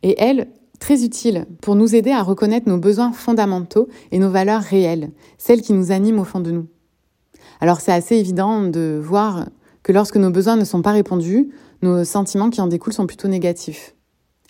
est, 0.03 0.15
elle, 0.19 0.49
très 0.79 1.05
utile 1.05 1.47
pour 1.61 1.75
nous 1.75 1.95
aider 1.95 2.11
à 2.11 2.23
reconnaître 2.23 2.69
nos 2.69 2.79
besoins 2.79 3.13
fondamentaux 3.13 3.89
et 4.13 4.19
nos 4.19 4.31
valeurs 4.31 4.63
réelles, 4.63 5.11
celles 5.39 5.63
qui 5.63 5.73
nous 5.73 5.93
animent 5.93 6.21
au 6.21 6.25
fond 6.25 6.41
de 6.41 6.51
nous. 6.51 6.67
Alors 7.61 7.81
c'est 7.81 7.93
assez 7.93 8.17
évident 8.17 8.63
de 8.63 9.01
voir 9.03 9.47
que 9.83 9.93
lorsque 9.93 10.17
nos 10.17 10.31
besoins 10.31 10.57
ne 10.57 10.65
sont 10.65 10.83
pas 10.83 10.93
répondus, 10.93 11.51
nos 11.83 12.05
sentiments 12.05 12.51
qui 12.51 12.61
en 12.61 12.67
découlent 12.67 12.93
sont 12.93 13.07
plutôt 13.07 13.29
négatifs. 13.29 13.95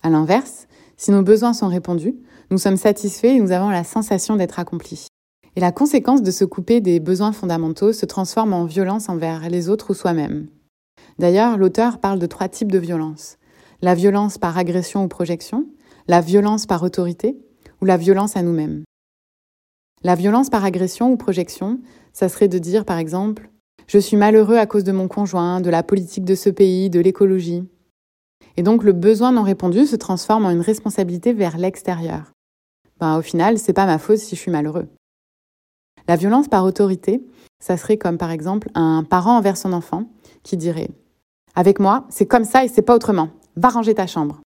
À 0.03 0.11
l'inverse, 0.11 0.67
si 0.97 1.11
nos 1.11 1.23
besoins 1.23 1.53
sont 1.53 1.69
répondus, 1.69 2.17
nous 2.51 2.59
sommes 2.59 2.77
satisfaits 2.77 3.27
et 3.37 3.41
nous 3.41 3.53
avons 3.53 3.71
la 3.71 3.85
sensation 3.85 4.37
d'être 4.37 4.59
accomplis. 4.59 5.09
Et 5.57 5.61
la 5.61 5.73
conséquence 5.73 6.23
de 6.23 6.31
se 6.31 6.45
couper 6.45 6.81
des 6.81 7.01
besoins 7.01 7.33
fondamentaux 7.33 7.93
se 7.93 8.07
transforme 8.07 8.53
en 8.53 8.65
violence 8.65 9.09
envers 9.09 9.49
les 9.49 9.69
autres 9.69 9.91
ou 9.91 9.95
soi-même. 9.95 10.49
D'ailleurs, 11.19 11.57
l'auteur 11.57 11.99
parle 11.99 12.19
de 12.19 12.27
trois 12.27 12.49
types 12.49 12.71
de 12.71 12.79
violence. 12.79 13.39
La 13.83 13.95
violence 13.95 14.39
par 14.39 14.57
agression 14.59 15.05
ou 15.05 15.09
projection, 15.09 15.67
la 16.09 16.21
violence 16.21 16.67
par 16.67 16.83
autorité 16.85 17.37
ou 17.81 17.85
la 17.85 17.97
violence 17.97 18.37
à 18.37 18.43
nous-mêmes? 18.43 18.85
La 20.05 20.15
violence 20.15 20.51
par 20.51 20.65
agression 20.65 21.11
ou 21.11 21.17
projection, 21.17 21.81
ça 22.13 22.29
serait 22.29 22.49
de 22.49 22.59
dire 22.59 22.85
par 22.85 22.99
exemple 22.99 23.51
je 23.89 23.99
suis 23.99 24.17
malheureux 24.17 24.57
à 24.57 24.67
cause 24.67 24.85
de 24.85 24.93
mon 24.93 25.07
conjoint, 25.07 25.61
de 25.61 25.71
la 25.71 25.83
politique 25.83 26.25
de 26.25 26.35
ce 26.35 26.51
pays, 26.51 26.91
de 26.91 27.01
l'écologie. 27.01 27.63
Et 28.57 28.63
donc 28.63 28.83
le 28.83 28.93
besoin 28.93 29.33
non 29.33 29.43
répondu 29.43 29.87
se 29.87 29.97
transforme 29.97 30.45
en 30.45 30.51
une 30.51 30.61
responsabilité 30.61 31.33
vers 31.33 31.57
l'extérieur. 31.57 32.33
Ben, 32.99 33.19
au 33.19 33.23
final, 33.23 33.59
c'est 33.59 33.73
pas 33.73 33.87
ma 33.87 33.99
faute 33.99 34.19
si 34.19 34.35
je 34.35 34.41
suis 34.41 34.51
malheureux. 34.51 34.89
La 36.09 36.17
violence 36.17 36.49
par 36.49 36.65
autorité, 36.65 37.21
ça 37.61 37.77
serait 37.77 37.99
comme 37.99 38.19
par 38.19 38.31
exemple 38.31 38.69
un 38.75 39.05
parent 39.05 39.37
envers 39.37 39.57
son 39.57 39.73
enfant 39.73 40.09
qui 40.43 40.57
dirait 40.57 40.91
Avec 41.55 41.79
moi, 41.81 42.07
c'est 42.11 42.27
comme 42.27 42.45
ça 42.45 42.65
et 42.65 42.69
c'est 42.69 42.83
pas 42.83 42.95
autrement. 42.95 43.31
Va 43.57 43.69
ranger 43.69 43.95
ta 43.95 44.07
chambre. 44.07 44.41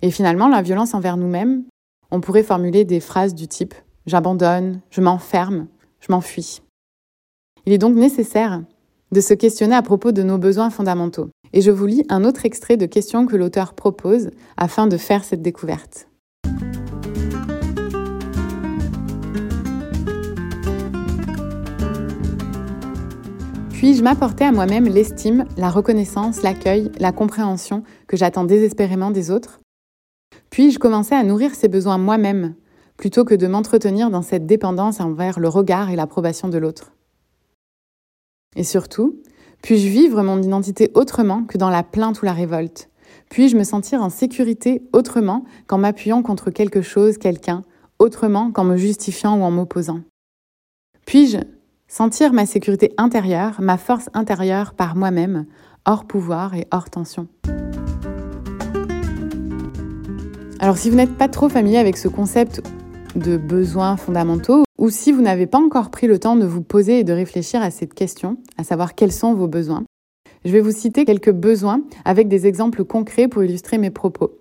Et 0.00 0.12
finalement, 0.12 0.46
la 0.46 0.62
violence 0.62 0.94
envers 0.94 1.16
nous-mêmes, 1.16 1.64
on 2.12 2.20
pourrait 2.20 2.44
formuler 2.44 2.84
des 2.84 3.00
phrases 3.00 3.34
du 3.34 3.48
type 3.48 3.74
J'abandonne, 4.06 4.80
je 4.90 5.00
m'enferme, 5.00 5.66
je 6.00 6.12
m'enfuis. 6.12 6.62
Il 7.66 7.72
est 7.72 7.78
donc 7.78 7.96
nécessaire 7.96 8.62
de 9.10 9.20
se 9.20 9.34
questionner 9.34 9.74
à 9.74 9.82
propos 9.82 10.12
de 10.12 10.22
nos 10.22 10.38
besoins 10.38 10.70
fondamentaux. 10.70 11.30
Et 11.52 11.60
je 11.60 11.70
vous 11.72 11.86
lis 11.86 12.04
un 12.08 12.24
autre 12.24 12.46
extrait 12.46 12.76
de 12.76 12.86
questions 12.86 13.26
que 13.26 13.36
l'auteur 13.36 13.74
propose 13.74 14.30
afin 14.56 14.86
de 14.86 14.96
faire 14.96 15.24
cette 15.24 15.42
découverte. 15.42 16.08
Puis-je 23.72 24.02
m'apporter 24.02 24.44
à 24.44 24.52
moi-même 24.52 24.86
l'estime, 24.86 25.44
la 25.56 25.70
reconnaissance, 25.70 26.42
l'accueil, 26.42 26.90
la 26.98 27.12
compréhension 27.12 27.82
que 28.06 28.16
j'attends 28.16 28.44
désespérément 28.44 29.10
des 29.10 29.30
autres? 29.30 29.60
Puis-je 30.58 30.80
commencer 30.80 31.14
à 31.14 31.22
nourrir 31.22 31.54
ces 31.54 31.68
besoins 31.68 31.98
moi-même, 31.98 32.56
plutôt 32.96 33.24
que 33.24 33.36
de 33.36 33.46
m'entretenir 33.46 34.10
dans 34.10 34.22
cette 34.22 34.44
dépendance 34.44 34.98
envers 34.98 35.38
le 35.38 35.48
regard 35.48 35.88
et 35.88 35.94
l'approbation 35.94 36.48
de 36.48 36.58
l'autre? 36.58 36.90
Et 38.56 38.64
surtout, 38.64 39.22
puis-je 39.62 39.86
vivre 39.86 40.20
mon 40.24 40.42
identité 40.42 40.90
autrement 40.94 41.44
que 41.44 41.58
dans 41.58 41.70
la 41.70 41.84
plainte 41.84 42.22
ou 42.22 42.24
la 42.24 42.32
révolte? 42.32 42.90
Puis-je 43.30 43.56
me 43.56 43.62
sentir 43.62 44.02
en 44.02 44.10
sécurité 44.10 44.82
autrement 44.92 45.44
qu'en 45.68 45.78
m'appuyant 45.78 46.22
contre 46.22 46.50
quelque 46.50 46.82
chose, 46.82 47.18
quelqu'un, 47.18 47.62
autrement 48.00 48.50
qu'en 48.50 48.64
me 48.64 48.76
justifiant 48.76 49.38
ou 49.38 49.44
en 49.44 49.52
m'opposant? 49.52 50.00
Puis-je 51.06 51.38
Sentir 51.86 52.32
ma 52.32 52.46
sécurité 52.46 52.92
intérieure, 52.98 53.60
ma 53.60 53.78
force 53.78 54.10
intérieure 54.12 54.74
par 54.74 54.96
moi-même, 54.96 55.46
hors 55.86 56.04
pouvoir 56.04 56.54
et 56.54 56.66
hors 56.72 56.90
tension? 56.90 57.28
Alors 60.60 60.76
si 60.76 60.90
vous 60.90 60.96
n'êtes 60.96 61.16
pas 61.16 61.28
trop 61.28 61.48
familier 61.48 61.78
avec 61.78 61.96
ce 61.96 62.08
concept 62.08 62.62
de 63.14 63.36
besoins 63.36 63.96
fondamentaux, 63.96 64.64
ou 64.76 64.90
si 64.90 65.12
vous 65.12 65.22
n'avez 65.22 65.46
pas 65.46 65.58
encore 65.58 65.90
pris 65.90 66.08
le 66.08 66.18
temps 66.18 66.34
de 66.34 66.46
vous 66.46 66.62
poser 66.62 66.98
et 66.98 67.04
de 67.04 67.12
réfléchir 67.12 67.62
à 67.62 67.70
cette 67.70 67.94
question, 67.94 68.38
à 68.56 68.64
savoir 68.64 68.96
quels 68.96 69.12
sont 69.12 69.34
vos 69.34 69.46
besoins, 69.46 69.84
je 70.44 70.50
vais 70.50 70.60
vous 70.60 70.72
citer 70.72 71.04
quelques 71.04 71.32
besoins 71.32 71.82
avec 72.04 72.26
des 72.26 72.46
exemples 72.46 72.84
concrets 72.84 73.28
pour 73.28 73.44
illustrer 73.44 73.78
mes 73.78 73.90
propos. 73.90 74.32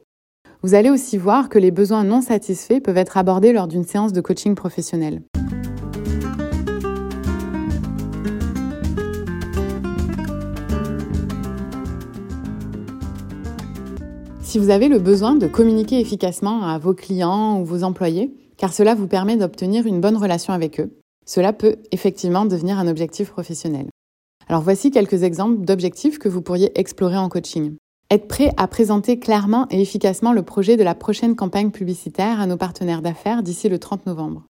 Vous 0.63 0.74
allez 0.74 0.89
aussi 0.89 1.19
voir 1.19 1.50
que 1.50 1.59
les 1.59 1.71
besoins 1.71 2.03
non 2.03 2.21
satisfaits 2.21 2.79
peuvent 2.79 2.97
être 2.97 3.17
abordés 3.17 3.53
lors 3.53 3.67
d'une 3.67 3.86
séance 3.86 4.12
de 4.12 4.21
coaching 4.21 4.55
professionnel. 4.55 5.21
Si 14.48 14.60
vous 14.60 14.70
avez 14.70 14.88
le 14.88 15.00
besoin 15.00 15.36
de 15.36 15.46
communiquer 15.46 16.00
efficacement 16.00 16.63
à 16.63 16.77
vos 16.77 16.94
clients 16.94 17.60
ou 17.60 17.66
vos 17.66 17.84
employés, 17.84 18.34
car 18.56 18.72
cela 18.72 18.96
vous 18.96 19.06
permet 19.06 19.36
d'obtenir 19.36 19.86
une 19.86 20.00
bonne 20.00 20.16
relation 20.16 20.54
avec 20.54 20.80
eux, 20.80 20.89
cela 21.25 21.51
peut 21.51 21.75
effectivement 21.92 22.46
devenir 22.46 22.80
un 22.80 22.88
objectif 22.88 23.30
professionnel. 23.30 23.88
Alors 24.48 24.62
voici 24.62 24.89
quelques 24.89 25.24
exemples 25.24 25.66
d'objectifs 25.66 26.18
que 26.18 26.30
vous 26.30 26.42
pourriez 26.42 26.72
explorer 26.80 27.18
en 27.18 27.27
coaching. 27.27 27.75
Être 28.10 28.30
prêt 28.30 28.51
à 28.56 28.70
présenter 28.70 29.20
clairement 29.20 29.68
et 29.70 29.82
efficacement 29.82 30.32
le 30.32 30.44
projet 30.44 30.77
de 30.77 30.84
la 30.84 30.96
prochaine 30.96 31.36
campagne 31.36 31.72
publicitaire 31.72 32.39
à 32.39 32.48
nos 32.48 32.56
partenaires 32.56 33.01
d'affaires 33.01 33.44
d'ici 33.44 33.68
le 33.68 33.80
30 33.80 34.06
novembre. 34.06 34.46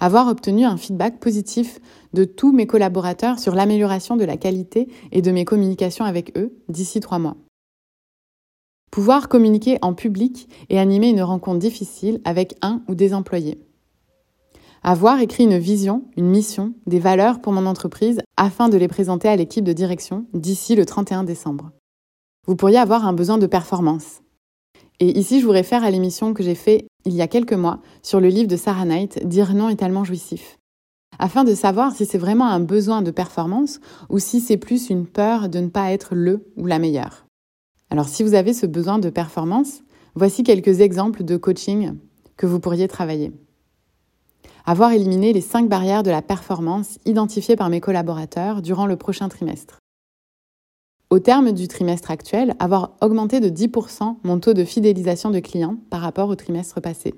Avoir 0.00 0.26
obtenu 0.26 0.64
un 0.64 0.76
feedback 0.76 1.20
positif 1.20 1.78
de 2.12 2.24
tous 2.24 2.50
mes 2.50 2.66
collaborateurs 2.66 3.38
sur 3.38 3.54
l'amélioration 3.54 4.16
de 4.16 4.24
la 4.24 4.36
qualité 4.36 4.88
et 5.12 5.22
de 5.22 5.30
mes 5.30 5.44
communications 5.44 6.04
avec 6.04 6.36
eux 6.36 6.56
d'ici 6.68 6.98
trois 6.98 7.20
mois. 7.20 7.36
Pouvoir 8.90 9.28
communiquer 9.28 9.78
en 9.82 9.94
public 9.94 10.48
et 10.70 10.78
animer 10.78 11.10
une 11.10 11.22
rencontre 11.22 11.58
difficile 11.58 12.20
avec 12.24 12.56
un 12.62 12.82
ou 12.88 12.94
des 12.94 13.12
employés. 13.12 13.58
Avoir 14.82 15.20
écrit 15.20 15.44
une 15.44 15.58
vision, 15.58 16.04
une 16.16 16.28
mission, 16.28 16.72
des 16.86 17.00
valeurs 17.00 17.40
pour 17.40 17.52
mon 17.52 17.66
entreprise 17.66 18.20
afin 18.36 18.68
de 18.68 18.76
les 18.76 18.88
présenter 18.88 19.28
à 19.28 19.36
l'équipe 19.36 19.64
de 19.64 19.72
direction 19.72 20.26
d'ici 20.32 20.76
le 20.76 20.86
31 20.86 21.24
décembre. 21.24 21.72
Vous 22.46 22.54
pourriez 22.54 22.78
avoir 22.78 23.04
un 23.04 23.12
besoin 23.12 23.38
de 23.38 23.46
performance. 23.46 24.22
Et 25.00 25.18
ici, 25.18 25.40
je 25.40 25.46
vous 25.46 25.52
réfère 25.52 25.84
à 25.84 25.90
l'émission 25.90 26.32
que 26.32 26.42
j'ai 26.42 26.54
faite 26.54 26.86
il 27.04 27.14
y 27.14 27.22
a 27.22 27.28
quelques 27.28 27.52
mois 27.52 27.80
sur 28.02 28.20
le 28.20 28.28
livre 28.28 28.48
de 28.48 28.56
Sarah 28.56 28.84
Knight, 28.84 29.26
Dire 29.26 29.54
non 29.54 29.68
est 29.68 29.76
tellement 29.76 30.04
jouissif. 30.04 30.58
Afin 31.18 31.44
de 31.44 31.54
savoir 31.54 31.92
si 31.94 32.06
c'est 32.06 32.18
vraiment 32.18 32.46
un 32.46 32.60
besoin 32.60 33.02
de 33.02 33.10
performance 33.10 33.80
ou 34.08 34.18
si 34.18 34.40
c'est 34.40 34.56
plus 34.56 34.90
une 34.90 35.06
peur 35.06 35.48
de 35.48 35.58
ne 35.58 35.68
pas 35.68 35.92
être 35.92 36.14
le 36.14 36.46
ou 36.56 36.66
la 36.66 36.78
meilleure. 36.78 37.25
Alors 37.90 38.08
si 38.08 38.22
vous 38.22 38.34
avez 38.34 38.52
ce 38.52 38.66
besoin 38.66 38.98
de 38.98 39.10
performance, 39.10 39.82
voici 40.14 40.42
quelques 40.42 40.80
exemples 40.80 41.24
de 41.24 41.36
coaching 41.36 41.94
que 42.36 42.46
vous 42.46 42.60
pourriez 42.60 42.88
travailler. 42.88 43.32
Avoir 44.64 44.92
éliminé 44.92 45.32
les 45.32 45.40
cinq 45.40 45.68
barrières 45.68 46.02
de 46.02 46.10
la 46.10 46.22
performance 46.22 46.98
identifiées 47.04 47.56
par 47.56 47.68
mes 47.68 47.80
collaborateurs 47.80 48.62
durant 48.62 48.86
le 48.86 48.96
prochain 48.96 49.28
trimestre. 49.28 49.78
Au 51.08 51.20
terme 51.20 51.52
du 51.52 51.68
trimestre 51.68 52.10
actuel, 52.10 52.56
avoir 52.58 52.96
augmenté 53.00 53.38
de 53.38 53.48
10% 53.48 54.16
mon 54.24 54.40
taux 54.40 54.54
de 54.54 54.64
fidélisation 54.64 55.30
de 55.30 55.38
clients 55.38 55.76
par 55.88 56.00
rapport 56.00 56.28
au 56.28 56.34
trimestre 56.34 56.80
passé. 56.80 57.14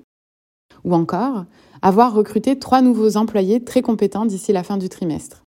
Ou 0.83 0.93
encore, 0.93 1.45
avoir 1.81 2.13
recruté 2.13 2.59
trois 2.59 2.83
nouveaux 2.83 3.17
employés 3.17 3.63
très 3.63 3.81
compétents 3.81 4.25
d'ici 4.25 4.53
la 4.53 4.63
fin 4.63 4.77
du 4.77 4.89
trimestre. 4.89 5.41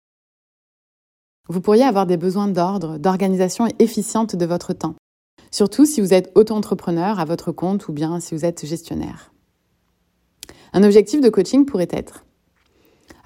Vous 1.48 1.60
pourriez 1.60 1.82
avoir 1.82 2.06
des 2.06 2.16
besoins 2.16 2.46
d'ordre, 2.46 2.98
d'organisation 2.98 3.66
efficiente 3.80 4.36
de 4.36 4.46
votre 4.46 4.72
temps, 4.72 4.94
surtout 5.50 5.86
si 5.86 6.00
vous 6.00 6.14
êtes 6.14 6.30
auto-entrepreneur 6.34 7.18
à 7.18 7.24
votre 7.24 7.52
compte 7.52 7.88
ou 7.88 7.92
bien 7.92 8.20
si 8.20 8.34
vous 8.34 8.44
êtes 8.44 8.66
gestionnaire. 8.66 9.32
Un 10.72 10.82
objectif 10.82 11.20
de 11.20 11.28
coaching 11.28 11.64
pourrait 11.64 11.88
être 11.90 12.24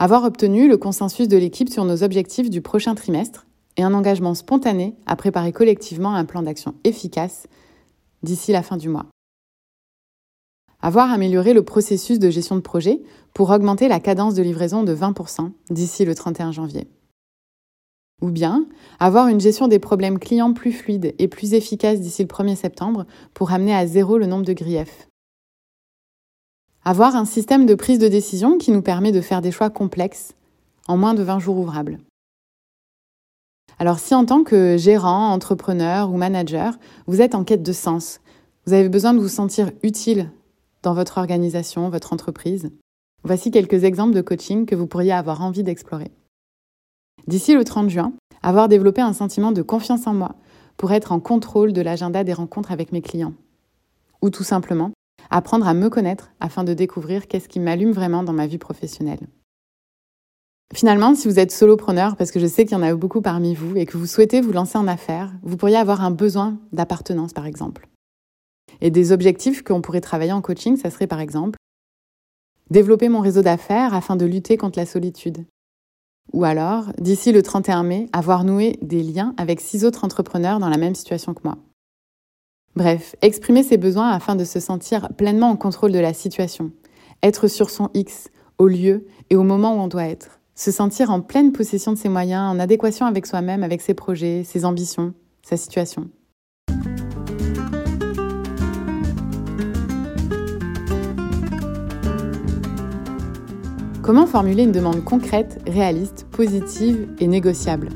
avoir 0.03 0.25
obtenu 0.25 0.69
le 0.69 0.77
consensus 0.77 1.29
de 1.29 1.37
l'équipe 1.37 1.69
sur 1.69 1.85
nos 1.85 2.03
objectifs 2.03 2.51
du 2.51 2.61
prochain 2.61 2.97
trimestre 2.97 3.47
et 3.77 3.85
un 3.85 3.95
engagement 3.95 4.35
spontané 4.35 4.97
à 5.07 5.15
préparer 5.15 5.53
collectivement 5.53 6.17
un 6.17 6.25
plan 6.25 6.43
d'action 6.43 6.75
efficace 6.83 7.47
d'ici 8.25 8.51
la 8.51 8.65
fin 8.65 8.77
du 8.77 8.89
mois. 8.89 9.07
Avoir 10.81 11.13
amélioré 11.13 11.53
le 11.55 11.65
processus 11.65 12.19
de 12.19 12.31
gestion 12.31 12.57
de 12.57 12.61
projet 12.61 13.01
pour 13.33 13.51
augmenter 13.51 13.87
la 13.87 14.01
cadence 14.01 14.35
de 14.35 14.43
livraison 14.43 14.83
de 14.83 14.93
20% 14.93 15.53
d'ici 15.71 16.05
le 16.05 16.17
31 16.17 16.51
janvier. 16.51 16.89
Ou 18.23 18.31
bien 18.31 18.67
avoir 19.01 19.29
une 19.29 19.41
gestion 19.41 19.69
des 19.69 19.81
problèmes 19.81 20.19
clients 20.19 20.53
plus 20.53 20.73
fluide 20.73 21.15
et 21.19 21.29
plus 21.29 21.53
efficace 21.55 22.01
d'ici 22.01 22.23
le 22.23 22.29
1er 22.29 22.57
septembre 22.57 23.05
pour 23.35 23.53
amener 23.53 23.75
à 23.75 23.87
zéro 23.87 24.17
le 24.17 24.27
nombre 24.27 24.47
de 24.47 24.53
griefs. 24.53 25.09
Avoir 26.85 27.17
un 27.17 27.25
système 27.25 27.67
de 27.67 27.75
prise 27.75 27.99
de 27.99 28.09
décision 28.09 28.59
qui 28.59 28.71
nous 28.71 28.83
permet 28.83 29.13
de 29.13 29.21
faire 29.21 29.43
des 29.43 29.51
choix 29.51 29.71
complexes 29.71 30.35
en 30.89 30.97
moins 30.97 31.15
de 31.15 31.23
20 31.23 31.41
jours 31.41 31.59
ouvrables. 31.59 31.99
Alors 33.79 33.99
si 33.99 34.15
en 34.15 34.25
tant 34.25 34.45
que 34.45 34.77
gérant, 34.77 35.33
entrepreneur 35.33 36.11
ou 36.11 36.17
manager, 36.17 36.79
vous 37.07 37.21
êtes 37.21 37.35
en 37.35 37.43
quête 37.43 37.63
de 37.63 37.73
sens, 37.73 38.21
vous 38.67 38.73
avez 38.73 38.89
besoin 38.89 39.15
de 39.15 39.19
vous 39.19 39.29
sentir 39.29 39.73
utile 39.83 40.31
dans 40.83 40.95
votre 40.95 41.19
organisation, 41.19 41.89
votre 41.89 42.13
entreprise, 42.13 42.71
voici 43.25 43.51
quelques 43.51 43.83
exemples 43.83 44.15
de 44.15 44.21
coaching 44.21 44.67
que 44.67 44.77
vous 44.77 44.87
pourriez 44.87 45.13
avoir 45.13 45.43
envie 45.43 45.65
d'explorer. 45.65 46.13
D'ici 47.27 47.55
le 47.55 47.65
30 47.65 47.89
juin, 47.89 48.13
avoir 48.43 48.69
développé 48.69 49.01
un 49.01 49.13
sentiment 49.13 49.53
de 49.53 49.63
confiance 49.63 50.07
en 50.07 50.15
moi 50.15 50.35
pour 50.77 50.93
être 50.93 51.13
en 51.13 51.21
contrôle 51.21 51.73
de 51.73 51.81
l'agenda 51.81 52.25
des 52.25 52.33
rencontres 52.33 52.73
avec 52.73 52.93
mes 52.93 53.03
clients. 53.03 53.35
Ou 54.21 54.31
tout 54.31 54.45
simplement, 54.45 54.91
apprendre 55.31 55.67
à 55.67 55.75
me 55.75 55.89
connaître 55.89 56.33
afin 56.41 56.65
de 56.65 56.75
découvrir 56.75 57.29
qu'est-ce 57.29 57.49
qui 57.49 57.61
m'allume 57.61 57.93
vraiment 57.93 58.23
dans 58.23 58.33
ma 58.33 58.47
vie 58.47 58.59
professionnelle. 58.59 59.29
Finalement, 60.75 61.15
si 61.15 61.29
vous 61.29 61.39
êtes 61.39 61.53
solopreneur, 61.53 62.17
parce 62.17 62.31
que 62.31 62.41
je 62.41 62.47
sais 62.47 62.65
qu'il 62.65 62.77
y 62.77 62.81
en 62.81 62.83
a 62.83 62.95
beaucoup 62.95 63.21
parmi 63.21 63.55
vous 63.55 63.77
et 63.77 63.85
que 63.85 63.99
vous 63.99 64.07
souhaitez 64.07 64.41
vous 64.41 64.53
lancer 64.53 64.79
en 64.79 64.89
affaires, 64.89 65.33
vous 65.43 65.57
pourriez 65.57 65.77
avoir 65.77 66.03
un 66.03 66.11
besoin 66.11 66.59
d'appartenance, 66.73 67.35
par 67.35 67.47
exemple. 67.47 67.89
Et 68.81 68.91
des 68.91 69.13
objectifs 69.13 69.63
qu'on 69.63 69.83
pourrait 69.83 70.01
travailler 70.01 70.33
en 70.33 70.41
coaching, 70.41 70.77
ça 70.77 70.91
serait 70.91 71.07
par 71.07 71.21
exemple 71.21 71.59
développer 72.71 73.11
mon 73.11 73.21
réseau 73.21 73.43
d'affaires 73.43 73.93
afin 73.93 74.17
de 74.17 74.25
lutter 74.25 74.57
contre 74.57 74.79
la 74.79 74.87
solitude, 74.87 75.45
ou 76.33 76.45
alors, 76.45 76.93
d'ici 76.99 77.33
le 77.33 77.43
31 77.43 77.83
mai, 77.83 78.09
avoir 78.13 78.45
noué 78.45 78.79
des 78.83 79.03
liens 79.03 79.35
avec 79.37 79.61
six 79.61 79.85
autres 79.85 80.05
entrepreneurs 80.05 80.59
dans 80.59 80.69
la 80.69 80.79
même 80.79 80.95
situation 80.95 81.35
que 81.35 81.43
moi. 81.45 81.59
Bref, 82.75 83.17
exprimer 83.21 83.63
ses 83.63 83.77
besoins 83.77 84.11
afin 84.11 84.35
de 84.35 84.45
se 84.45 84.59
sentir 84.59 85.11
pleinement 85.17 85.51
en 85.51 85.57
contrôle 85.57 85.93
de 85.93 85.99
la 85.99 86.15
situation. 86.15 86.73
Être 87.23 87.49
sur 87.49 87.69
son 87.69 87.91
X, 87.93 88.29
au 88.59 88.67
lieu 88.67 89.07
et 89.29 89.37
au 89.37 89.43
moment 89.43 89.77
où 89.77 89.81
on 89.81 89.89
doit 89.89 90.07
être. 90.07 90.41
Se 90.55 90.71
sentir 90.71 91.11
en 91.11 91.21
pleine 91.21 91.53
possession 91.53 91.93
de 91.93 91.99
ses 91.99 92.09
moyens, 92.09 92.51
en 92.51 92.59
adéquation 92.59 93.07
avec 93.07 93.27
soi-même, 93.27 93.63
avec 93.63 93.83
ses 93.83 93.95
projets, 93.95 94.45
ses 94.45 94.65
ambitions, 94.65 95.13
sa 95.43 95.57
situation. 95.57 96.09
Comment 104.03 104.27
formuler 104.27 104.65
une 104.65 104.73
demande 104.73 105.05
concrète, 105.05 105.63
réaliste, 105.65 106.27
positive 106.33 107.09
et 107.21 107.29
négociable? 107.29 107.89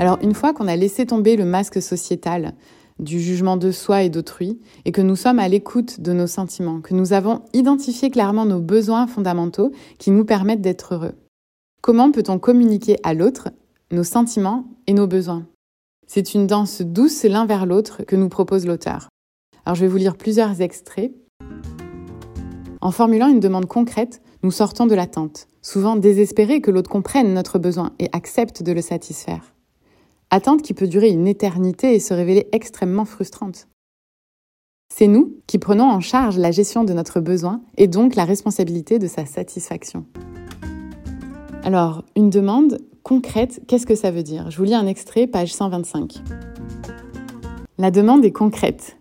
Alors 0.00 0.18
une 0.20 0.34
fois 0.34 0.52
qu'on 0.52 0.66
a 0.66 0.74
laissé 0.74 1.06
tomber 1.06 1.36
le 1.36 1.44
masque 1.44 1.80
sociétal 1.80 2.54
du 2.98 3.20
jugement 3.20 3.56
de 3.56 3.70
soi 3.70 4.02
et 4.02 4.08
d'autrui, 4.08 4.58
et 4.84 4.90
que 4.90 5.00
nous 5.00 5.14
sommes 5.14 5.38
à 5.38 5.46
l'écoute 5.46 6.00
de 6.00 6.12
nos 6.12 6.26
sentiments, 6.26 6.80
que 6.80 6.92
nous 6.92 7.12
avons 7.12 7.42
identifié 7.52 8.10
clairement 8.10 8.46
nos 8.46 8.60
besoins 8.60 9.06
fondamentaux 9.06 9.70
qui 9.98 10.10
nous 10.10 10.24
permettent 10.24 10.60
d'être 10.60 10.94
heureux. 10.94 11.14
Comment 11.80 12.10
peut-on 12.10 12.40
communiquer 12.40 12.96
à 13.04 13.14
l'autre 13.14 13.50
nos 13.92 14.04
sentiments 14.04 14.64
et 14.88 14.92
nos 14.92 15.06
besoins? 15.06 15.46
C'est 16.08 16.34
une 16.34 16.48
danse 16.48 16.82
douce 16.82 17.22
l'un 17.22 17.46
vers 17.46 17.66
l'autre 17.66 18.02
que 18.02 18.16
nous 18.16 18.28
propose 18.28 18.66
l'auteur. 18.66 19.08
Alors 19.64 19.76
je 19.76 19.82
vais 19.82 19.88
vous 19.88 19.98
lire 19.98 20.16
plusieurs 20.16 20.60
extraits. 20.60 21.12
En 22.80 22.90
formulant 22.90 23.28
une 23.28 23.40
demande 23.40 23.66
concrète, 23.66 24.20
nous 24.44 24.50
sortons 24.50 24.84
de 24.84 24.94
l'attente, 24.94 25.48
souvent 25.62 25.96
désespérés 25.96 26.60
que 26.60 26.70
l'autre 26.70 26.90
comprenne 26.90 27.32
notre 27.32 27.58
besoin 27.58 27.92
et 27.98 28.10
accepte 28.12 28.62
de 28.62 28.72
le 28.72 28.82
satisfaire. 28.82 29.54
Attente 30.28 30.60
qui 30.60 30.74
peut 30.74 30.86
durer 30.86 31.08
une 31.08 31.26
éternité 31.26 31.94
et 31.94 31.98
se 31.98 32.12
révéler 32.12 32.46
extrêmement 32.52 33.06
frustrante. 33.06 33.68
C'est 34.94 35.06
nous 35.06 35.38
qui 35.46 35.58
prenons 35.58 35.90
en 35.90 36.00
charge 36.00 36.36
la 36.36 36.50
gestion 36.50 36.84
de 36.84 36.92
notre 36.92 37.20
besoin 37.20 37.62
et 37.78 37.88
donc 37.88 38.16
la 38.16 38.26
responsabilité 38.26 38.98
de 38.98 39.06
sa 39.06 39.24
satisfaction. 39.24 40.04
Alors, 41.62 42.04
une 42.14 42.28
demande 42.28 42.82
concrète, 43.02 43.62
qu'est-ce 43.66 43.86
que 43.86 43.94
ça 43.94 44.10
veut 44.10 44.22
dire? 44.22 44.50
Je 44.50 44.58
vous 44.58 44.64
lis 44.64 44.74
un 44.74 44.86
extrait, 44.86 45.26
page 45.26 45.54
125. 45.54 46.22
La 47.78 47.90
demande 47.90 48.26
est 48.26 48.32
concrète. 48.32 48.98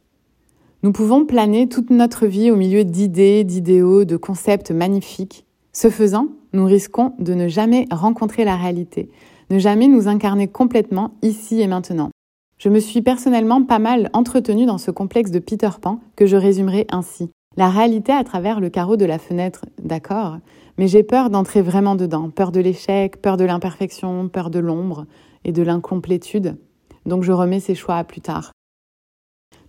Nous 0.84 0.92
pouvons 0.92 1.26
planer 1.26 1.70
toute 1.70 1.92
notre 1.92 2.26
vie 2.26 2.52
au 2.52 2.58
milieu 2.58 2.84
d'idées, 2.84 3.46
d'idéaux, 3.46 4.04
de 4.04 4.18
concepts 4.18 4.72
magnifiques. 4.72 5.46
Ce 5.72 5.90
faisant, 5.90 6.28
nous 6.52 6.66
risquons 6.66 7.14
de 7.20 7.34
ne 7.34 7.48
jamais 7.48 7.86
rencontrer 7.90 8.44
la 8.44 8.58
réalité, 8.58 9.10
ne 9.50 9.60
jamais 9.60 9.88
nous 9.88 10.10
incarner 10.10 10.50
complètement 10.50 11.14
ici 11.22 11.62
et 11.62 11.68
maintenant. 11.68 12.10
Je 12.58 12.68
me 12.68 12.82
suis 12.82 13.02
personnellement 13.02 13.64
pas 13.64 13.80
mal 13.80 14.10
entretenue 14.12 14.66
dans 14.66 14.78
ce 14.78 14.92
complexe 14.92 15.32
de 15.32 15.40
Peter 15.40 15.70
Pan 15.82 16.02
que 16.18 16.26
je 16.26 16.36
résumerai 16.36 16.86
ainsi. 16.92 17.30
La 17.56 17.70
réalité 17.70 18.12
à 18.12 18.26
travers 18.26 18.60
le 18.60 18.70
carreau 18.70 18.98
de 18.98 19.06
la 19.06 19.20
fenêtre, 19.20 19.66
d'accord, 19.82 20.40
mais 20.78 20.90
j'ai 20.90 21.04
peur 21.04 21.30
d'entrer 21.30 21.62
vraiment 21.62 21.96
dedans, 21.96 22.30
peur 22.30 22.52
de 22.52 22.60
l'échec, 22.60 23.22
peur 23.22 23.38
de 23.38 23.46
l'imperfection, 23.46 24.28
peur 24.28 24.50
de 24.50 24.60
l'ombre 24.60 25.06
et 25.46 25.54
de 25.54 25.64
l'incomplétude. 25.64 26.58
Donc 27.06 27.24
je 27.24 27.32
remets 27.32 27.62
ces 27.62 27.74
choix 27.74 27.96
à 27.96 28.04
plus 28.04 28.22
tard. 28.22 28.52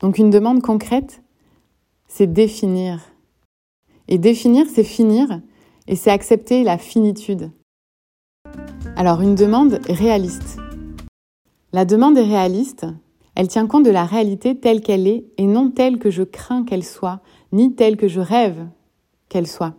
Donc 0.00 0.18
une 0.18 0.30
demande 0.30 0.62
concrète, 0.62 1.22
c'est 2.08 2.32
définir. 2.32 3.00
Et 4.08 4.18
définir, 4.18 4.66
c'est 4.72 4.84
finir, 4.84 5.40
et 5.86 5.96
c'est 5.96 6.10
accepter 6.10 6.64
la 6.64 6.78
finitude. 6.78 7.50
Alors 8.96 9.20
une 9.20 9.34
demande 9.34 9.80
réaliste. 9.88 10.58
La 11.72 11.84
demande 11.84 12.16
est 12.18 12.24
réaliste, 12.24 12.86
elle 13.34 13.48
tient 13.48 13.66
compte 13.66 13.84
de 13.84 13.90
la 13.90 14.04
réalité 14.04 14.56
telle 14.56 14.80
qu'elle 14.80 15.08
est 15.08 15.24
et 15.38 15.46
non 15.46 15.70
telle 15.70 15.98
que 15.98 16.10
je 16.10 16.22
crains 16.22 16.64
qu'elle 16.64 16.84
soit, 16.84 17.20
ni 17.52 17.74
telle 17.74 17.96
que 17.96 18.08
je 18.08 18.20
rêve 18.20 18.66
qu'elle 19.28 19.48
soit. 19.48 19.74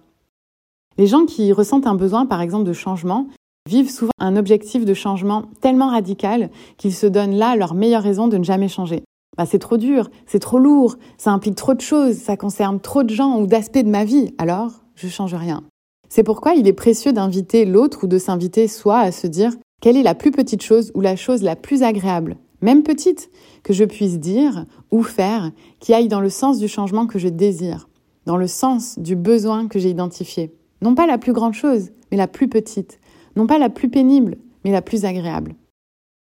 Les 0.97 1.07
gens 1.07 1.25
qui 1.25 1.51
ressentent 1.53 1.87
un 1.87 1.95
besoin, 1.95 2.25
par 2.25 2.41
exemple, 2.41 2.65
de 2.65 2.73
changement, 2.73 3.27
vivent 3.67 3.89
souvent 3.89 4.11
un 4.19 4.35
objectif 4.35 4.85
de 4.85 4.93
changement 4.93 5.45
tellement 5.61 5.89
radical 5.89 6.49
qu'ils 6.77 6.93
se 6.93 7.07
donnent 7.07 7.35
là 7.35 7.55
leur 7.55 7.73
meilleure 7.73 8.03
raison 8.03 8.27
de 8.27 8.37
ne 8.37 8.43
jamais 8.43 8.67
changer. 8.67 9.03
Bah, 9.37 9.45
c'est 9.45 9.59
trop 9.59 9.77
dur, 9.77 10.09
c'est 10.25 10.39
trop 10.39 10.59
lourd, 10.59 10.97
ça 11.17 11.31
implique 11.31 11.55
trop 11.55 11.73
de 11.73 11.81
choses, 11.81 12.15
ça 12.15 12.37
concerne 12.37 12.79
trop 12.79 13.03
de 13.03 13.13
gens 13.13 13.39
ou 13.39 13.47
d'aspects 13.47 13.83
de 13.83 13.89
ma 13.89 14.05
vie, 14.05 14.33
alors 14.37 14.71
je 14.95 15.07
change 15.07 15.33
rien. 15.33 15.63
C'est 16.09 16.23
pourquoi 16.23 16.53
il 16.53 16.67
est 16.67 16.73
précieux 16.73 17.11
d'inviter 17.11 17.65
l'autre 17.65 18.05
ou 18.05 18.07
de 18.07 18.17
s'inviter 18.17 18.67
soi 18.67 18.99
à 18.99 19.11
se 19.11 19.27
dire 19.27 19.51
quelle 19.81 19.97
est 19.97 20.03
la 20.03 20.15
plus 20.15 20.31
petite 20.31 20.63
chose 20.63 20.91
ou 20.95 21.01
la 21.01 21.15
chose 21.15 21.43
la 21.43 21.55
plus 21.57 21.83
agréable, 21.83 22.37
même 22.61 22.83
petite, 22.83 23.29
que 23.63 23.73
je 23.73 23.83
puisse 23.83 24.19
dire 24.19 24.65
ou 24.91 25.03
faire 25.03 25.51
qui 25.79 25.93
aille 25.93 26.07
dans 26.07 26.21
le 26.21 26.29
sens 26.29 26.57
du 26.57 26.67
changement 26.67 27.05
que 27.05 27.19
je 27.19 27.27
désire, 27.27 27.89
dans 28.25 28.37
le 28.37 28.47
sens 28.47 28.97
du 28.97 29.15
besoin 29.15 29.67
que 29.67 29.79
j'ai 29.79 29.89
identifié. 29.89 30.53
Non 30.81 30.95
pas 30.95 31.07
la 31.07 31.17
plus 31.17 31.33
grande 31.33 31.53
chose, 31.53 31.89
mais 32.11 32.17
la 32.17 32.27
plus 32.27 32.47
petite. 32.47 32.99
Non 33.35 33.47
pas 33.47 33.57
la 33.57 33.69
plus 33.69 33.89
pénible, 33.89 34.37
mais 34.63 34.71
la 34.71 34.81
plus 34.81 35.03
agréable. 35.03 35.55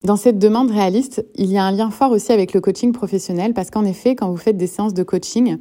Dans 0.03 0.17
cette 0.17 0.37
demande 0.37 0.69
réaliste, 0.69 1.25
il 1.35 1.51
y 1.51 1.57
a 1.57 1.63
un 1.63 1.71
lien 1.71 1.89
fort 1.89 2.11
aussi 2.11 2.31
avec 2.31 2.53
le 2.53 2.61
coaching 2.61 2.91
professionnel 2.91 3.53
parce 3.53 3.71
qu'en 3.71 3.85
effet, 3.85 4.15
quand 4.15 4.29
vous 4.29 4.37
faites 4.37 4.57
des 4.57 4.67
séances 4.67 4.93
de 4.93 5.03
coaching, 5.03 5.57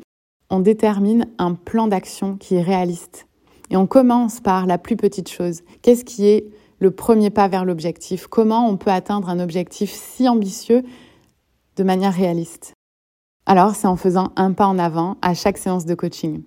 on 0.51 0.61
détermine 0.61 1.27
un 1.39 1.55
plan 1.55 1.89
d'action 1.89 2.37
qui 2.37 2.57
est 2.57 2.63
réaliste. 2.63 3.27
Et 3.71 3.77
on 3.77 3.87
commence 3.87 4.41
par 4.41 4.67
la 4.67 4.77
plus 4.77 4.97
petite 4.97 5.31
chose. 5.31 5.63
Qu'est-ce 5.83 6.05
qui 6.05 6.27
est 6.27 6.47
le 6.79 6.91
premier 6.91 7.31
pas 7.31 7.49
vers 7.49 7.65
l'objectif? 7.65 8.27
Comment 8.27 8.69
on 8.69 8.77
peut 8.77 8.91
atteindre 8.91 9.31
un 9.31 9.41
objectif 9.41 9.91
si 9.91 10.29
ambitieux 10.29 10.83
de 11.77 11.85
manière 11.85 12.13
réaliste? 12.13 12.75
Alors, 13.47 13.75
c'est 13.75 13.87
en 13.87 13.97
faisant 13.97 14.33
un 14.37 14.53
pas 14.53 14.67
en 14.67 14.79
avant 14.79 15.17
à 15.23 15.35
chaque 15.35 15.59
séance 15.59 15.87
de 15.87 15.95
coaching. 15.95 16.43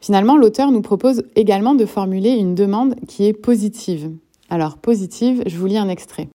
Finalement, 0.00 0.36
l'auteur 0.36 0.70
nous 0.70 0.82
propose 0.82 1.24
également 1.36 1.74
de 1.74 1.84
formuler 1.84 2.30
une 2.30 2.54
demande 2.54 2.94
qui 3.06 3.26
est 3.26 3.32
positive. 3.32 4.12
Alors, 4.50 4.78
positive, 4.78 5.42
je 5.46 5.58
vous 5.58 5.66
lis 5.66 5.76
un 5.76 5.90
extrait. 5.90 6.28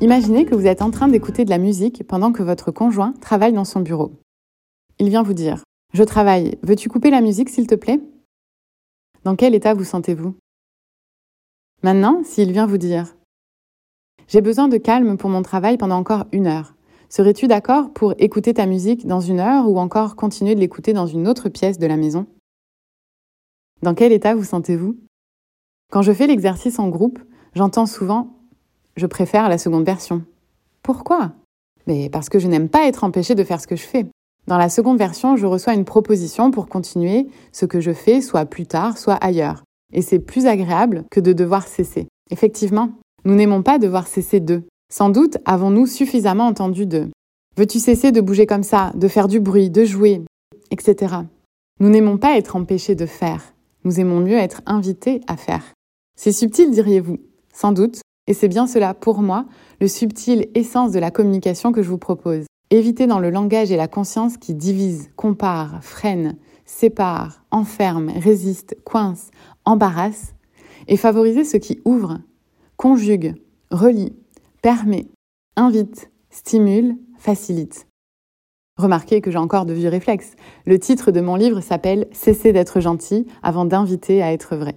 Imaginez 0.00 0.44
que 0.44 0.54
vous 0.54 0.66
êtes 0.66 0.82
en 0.82 0.92
train 0.92 1.08
d'écouter 1.08 1.44
de 1.44 1.50
la 1.50 1.58
musique 1.58 2.06
pendant 2.06 2.30
que 2.30 2.44
votre 2.44 2.70
conjoint 2.70 3.12
travaille 3.20 3.52
dans 3.52 3.64
son 3.64 3.80
bureau. 3.80 4.12
Il 5.00 5.08
vient 5.08 5.24
vous 5.24 5.34
dire 5.34 5.64
Je 5.92 6.04
travaille, 6.04 6.58
veux-tu 6.62 6.88
couper 6.88 7.10
la 7.10 7.20
musique 7.20 7.48
s'il 7.48 7.66
te 7.66 7.74
plaît? 7.74 8.00
Dans 9.24 9.34
quel 9.34 9.56
état 9.56 9.74
vous 9.74 9.82
sentez-vous? 9.82 10.36
Maintenant, 11.82 12.22
s'il 12.22 12.52
vient 12.52 12.66
vous 12.66 12.78
dire 12.78 13.16
J'ai 14.28 14.40
besoin 14.40 14.68
de 14.68 14.76
calme 14.76 15.16
pour 15.16 15.30
mon 15.30 15.42
travail 15.42 15.76
pendant 15.76 15.96
encore 15.96 16.26
une 16.30 16.46
heure. 16.46 16.76
Serais-tu 17.08 17.48
d'accord 17.48 17.92
pour 17.92 18.14
écouter 18.18 18.54
ta 18.54 18.66
musique 18.66 19.08
dans 19.08 19.20
une 19.20 19.40
heure 19.40 19.68
ou 19.68 19.80
encore 19.80 20.14
continuer 20.14 20.54
de 20.54 20.60
l'écouter 20.60 20.92
dans 20.92 21.06
une 21.08 21.26
autre 21.26 21.48
pièce 21.48 21.80
de 21.80 21.86
la 21.88 21.96
maison? 21.96 22.26
Dans 23.82 23.94
quel 23.94 24.12
état 24.12 24.34
vous 24.34 24.44
sentez-vous? 24.44 24.96
Quand 25.90 26.02
je 26.02 26.12
fais 26.12 26.26
l'exercice 26.26 26.78
en 26.78 26.88
groupe, 26.88 27.18
j'entends 27.54 27.86
souvent 27.86 28.38
je 28.98 29.06
préfère 29.06 29.48
la 29.48 29.58
seconde 29.58 29.86
version. 29.86 30.22
Pourquoi? 30.82 31.32
Mais 31.86 32.10
parce 32.10 32.28
que 32.28 32.38
je 32.38 32.48
n'aime 32.48 32.68
pas 32.68 32.86
être 32.86 33.04
empêché 33.04 33.34
de 33.34 33.44
faire 33.44 33.60
ce 33.60 33.66
que 33.66 33.76
je 33.76 33.82
fais. 33.82 34.06
Dans 34.46 34.58
la 34.58 34.68
seconde 34.68 34.98
version, 34.98 35.36
je 35.36 35.46
reçois 35.46 35.74
une 35.74 35.84
proposition 35.84 36.50
pour 36.50 36.68
continuer 36.68 37.28
ce 37.52 37.64
que 37.64 37.80
je 37.80 37.92
fais, 37.92 38.20
soit 38.20 38.44
plus 38.44 38.66
tard, 38.66 38.98
soit 38.98 39.14
ailleurs. 39.14 39.62
Et 39.92 40.02
c'est 40.02 40.18
plus 40.18 40.46
agréable 40.46 41.04
que 41.10 41.20
de 41.20 41.32
devoir 41.32 41.66
cesser. 41.66 42.08
Effectivement, 42.30 42.90
nous 43.24 43.34
n'aimons 43.34 43.62
pas 43.62 43.78
devoir 43.78 44.06
cesser 44.06 44.40
d'eux. 44.40 44.64
Sans 44.92 45.10
doute 45.10 45.38
avons-nous 45.44 45.86
suffisamment 45.86 46.46
entendu 46.46 46.86
de 46.86 47.08
Veux-tu 47.56 47.78
cesser 47.78 48.12
de 48.12 48.20
bouger 48.20 48.46
comme 48.46 48.62
ça, 48.62 48.92
de 48.94 49.08
faire 49.08 49.28
du 49.28 49.40
bruit, 49.40 49.70
de 49.70 49.84
jouer, 49.84 50.22
etc. 50.70 51.14
Nous 51.80 51.88
n'aimons 51.88 52.18
pas 52.18 52.36
être 52.36 52.56
empêchés 52.56 52.94
de 52.94 53.06
faire. 53.06 53.52
Nous 53.84 54.00
aimons 54.00 54.20
mieux 54.20 54.38
être 54.38 54.62
invités 54.66 55.20
à 55.26 55.36
faire. 55.36 55.64
C'est 56.16 56.32
subtil, 56.32 56.70
diriez-vous. 56.70 57.18
Sans 57.52 57.72
doute. 57.72 58.00
Et 58.26 58.34
c'est 58.34 58.48
bien 58.48 58.66
cela, 58.66 58.92
pour 58.92 59.22
moi, 59.22 59.46
le 59.80 59.88
subtil 59.88 60.48
essence 60.54 60.92
de 60.92 60.98
la 60.98 61.10
communication 61.10 61.72
que 61.72 61.82
je 61.82 61.88
vous 61.88 61.98
propose. 61.98 62.44
Éviter 62.70 63.06
dans 63.06 63.20
le 63.20 63.30
langage 63.30 63.72
et 63.72 63.76
la 63.76 63.88
conscience 63.88 64.36
qui 64.36 64.54
divise, 64.54 65.10
compare, 65.16 65.82
freine, 65.82 66.36
sépare, 66.66 67.42
enferme, 67.50 68.10
résiste, 68.10 68.76
coince, 68.84 69.30
embarrasse, 69.64 70.34
et 70.86 70.96
favoriser 70.96 71.44
ce 71.44 71.56
qui 71.56 71.80
ouvre, 71.84 72.18
conjugue, 72.76 73.34
relie, 73.70 74.14
permet, 74.62 75.08
invite, 75.56 76.10
stimule, 76.30 76.96
facilite. 77.18 77.87
Remarquez 78.78 79.20
que 79.20 79.32
j'ai 79.32 79.38
encore 79.38 79.66
de 79.66 79.72
vieux 79.72 79.88
réflexes. 79.88 80.36
Le 80.64 80.78
titre 80.78 81.10
de 81.10 81.20
mon 81.20 81.34
livre 81.34 81.60
s'appelle 81.60 82.06
Cesser 82.12 82.52
d'être 82.52 82.78
gentil 82.80 83.26
avant 83.42 83.64
d'inviter 83.64 84.22
à 84.22 84.32
être 84.32 84.54
vrai. 84.54 84.76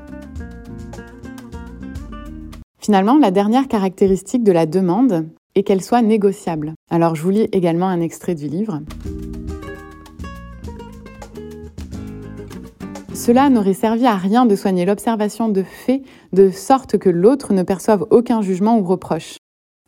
Finalement, 2.79 3.19
la 3.19 3.29
dernière 3.29 3.67
caractéristique 3.67 4.43
de 4.43 4.51
la 4.51 4.65
demande 4.65 5.27
est 5.53 5.61
qu'elle 5.61 5.83
soit 5.83 6.01
négociable. 6.01 6.73
Alors 6.89 7.13
je 7.13 7.21
vous 7.21 7.29
lis 7.29 7.47
également 7.51 7.87
un 7.87 8.01
extrait 8.01 8.33
du 8.33 8.47
livre. 8.47 8.81
Cela 13.13 13.51
n'aurait 13.51 13.75
servi 13.75 14.07
à 14.07 14.15
rien 14.15 14.47
de 14.47 14.55
soigner 14.55 14.83
l'observation 14.83 15.47
de 15.47 15.61
faits 15.61 16.01
de 16.33 16.49
sorte 16.49 16.97
que 16.97 17.09
l'autre 17.09 17.53
ne 17.53 17.61
perçoive 17.61 18.07
aucun 18.09 18.41
jugement 18.41 18.79
ou 18.79 18.83
reproche 18.83 19.40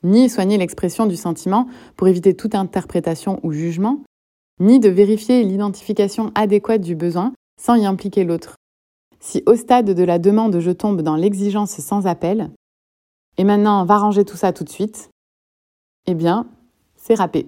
ni 0.03 0.29
soigner 0.29 0.57
l'expression 0.57 1.05
du 1.05 1.15
sentiment 1.15 1.67
pour 1.95 2.07
éviter 2.07 2.33
toute 2.35 2.55
interprétation 2.55 3.39
ou 3.43 3.51
jugement, 3.51 4.03
ni 4.59 4.79
de 4.79 4.89
vérifier 4.89 5.43
l'identification 5.43 6.31
adéquate 6.35 6.81
du 6.81 6.95
besoin 6.95 7.33
sans 7.59 7.75
y 7.75 7.85
impliquer 7.85 8.23
l'autre. 8.23 8.55
Si 9.19 9.41
au 9.45 9.55
stade 9.55 9.91
de 9.91 10.03
la 10.03 10.19
demande 10.19 10.59
je 10.59 10.71
tombe 10.71 11.01
dans 11.01 11.15
l'exigence 11.15 11.71
sans 11.71 12.07
appel, 12.07 12.51
et 13.37 13.43
maintenant 13.43 13.85
va 13.85 13.97
ranger 13.97 14.25
tout 14.25 14.37
ça 14.37 14.53
tout 14.53 14.63
de 14.63 14.69
suite, 14.69 15.09
eh 16.05 16.13
bien, 16.13 16.45
c'est 16.95 17.15
râpé. 17.15 17.47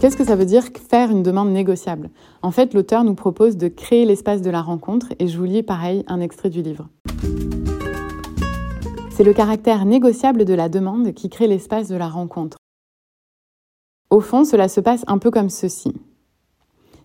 Qu'est-ce 0.00 0.16
que 0.16 0.24
ça 0.24 0.36
veut 0.36 0.44
dire 0.44 0.64
faire 0.90 1.10
une 1.10 1.22
demande 1.22 1.50
négociable? 1.50 2.10
En 2.42 2.50
fait, 2.50 2.74
l'auteur 2.74 3.04
nous 3.04 3.14
propose 3.14 3.56
de 3.56 3.68
créer 3.68 4.04
l'espace 4.04 4.42
de 4.42 4.50
la 4.50 4.60
rencontre 4.60 5.14
et 5.18 5.28
je 5.28 5.38
vous 5.38 5.44
lis 5.44 5.62
pareil 5.62 6.04
un 6.08 6.20
extrait 6.20 6.50
du 6.50 6.60
livre. 6.60 6.88
C'est 9.16 9.22
le 9.22 9.32
caractère 9.32 9.84
négociable 9.84 10.44
de 10.44 10.54
la 10.54 10.68
demande 10.68 11.12
qui 11.12 11.30
crée 11.30 11.46
l'espace 11.46 11.86
de 11.86 11.94
la 11.94 12.08
rencontre. 12.08 12.56
Au 14.10 14.18
fond, 14.18 14.44
cela 14.44 14.66
se 14.66 14.80
passe 14.80 15.04
un 15.06 15.18
peu 15.18 15.30
comme 15.30 15.50
ceci. 15.50 15.92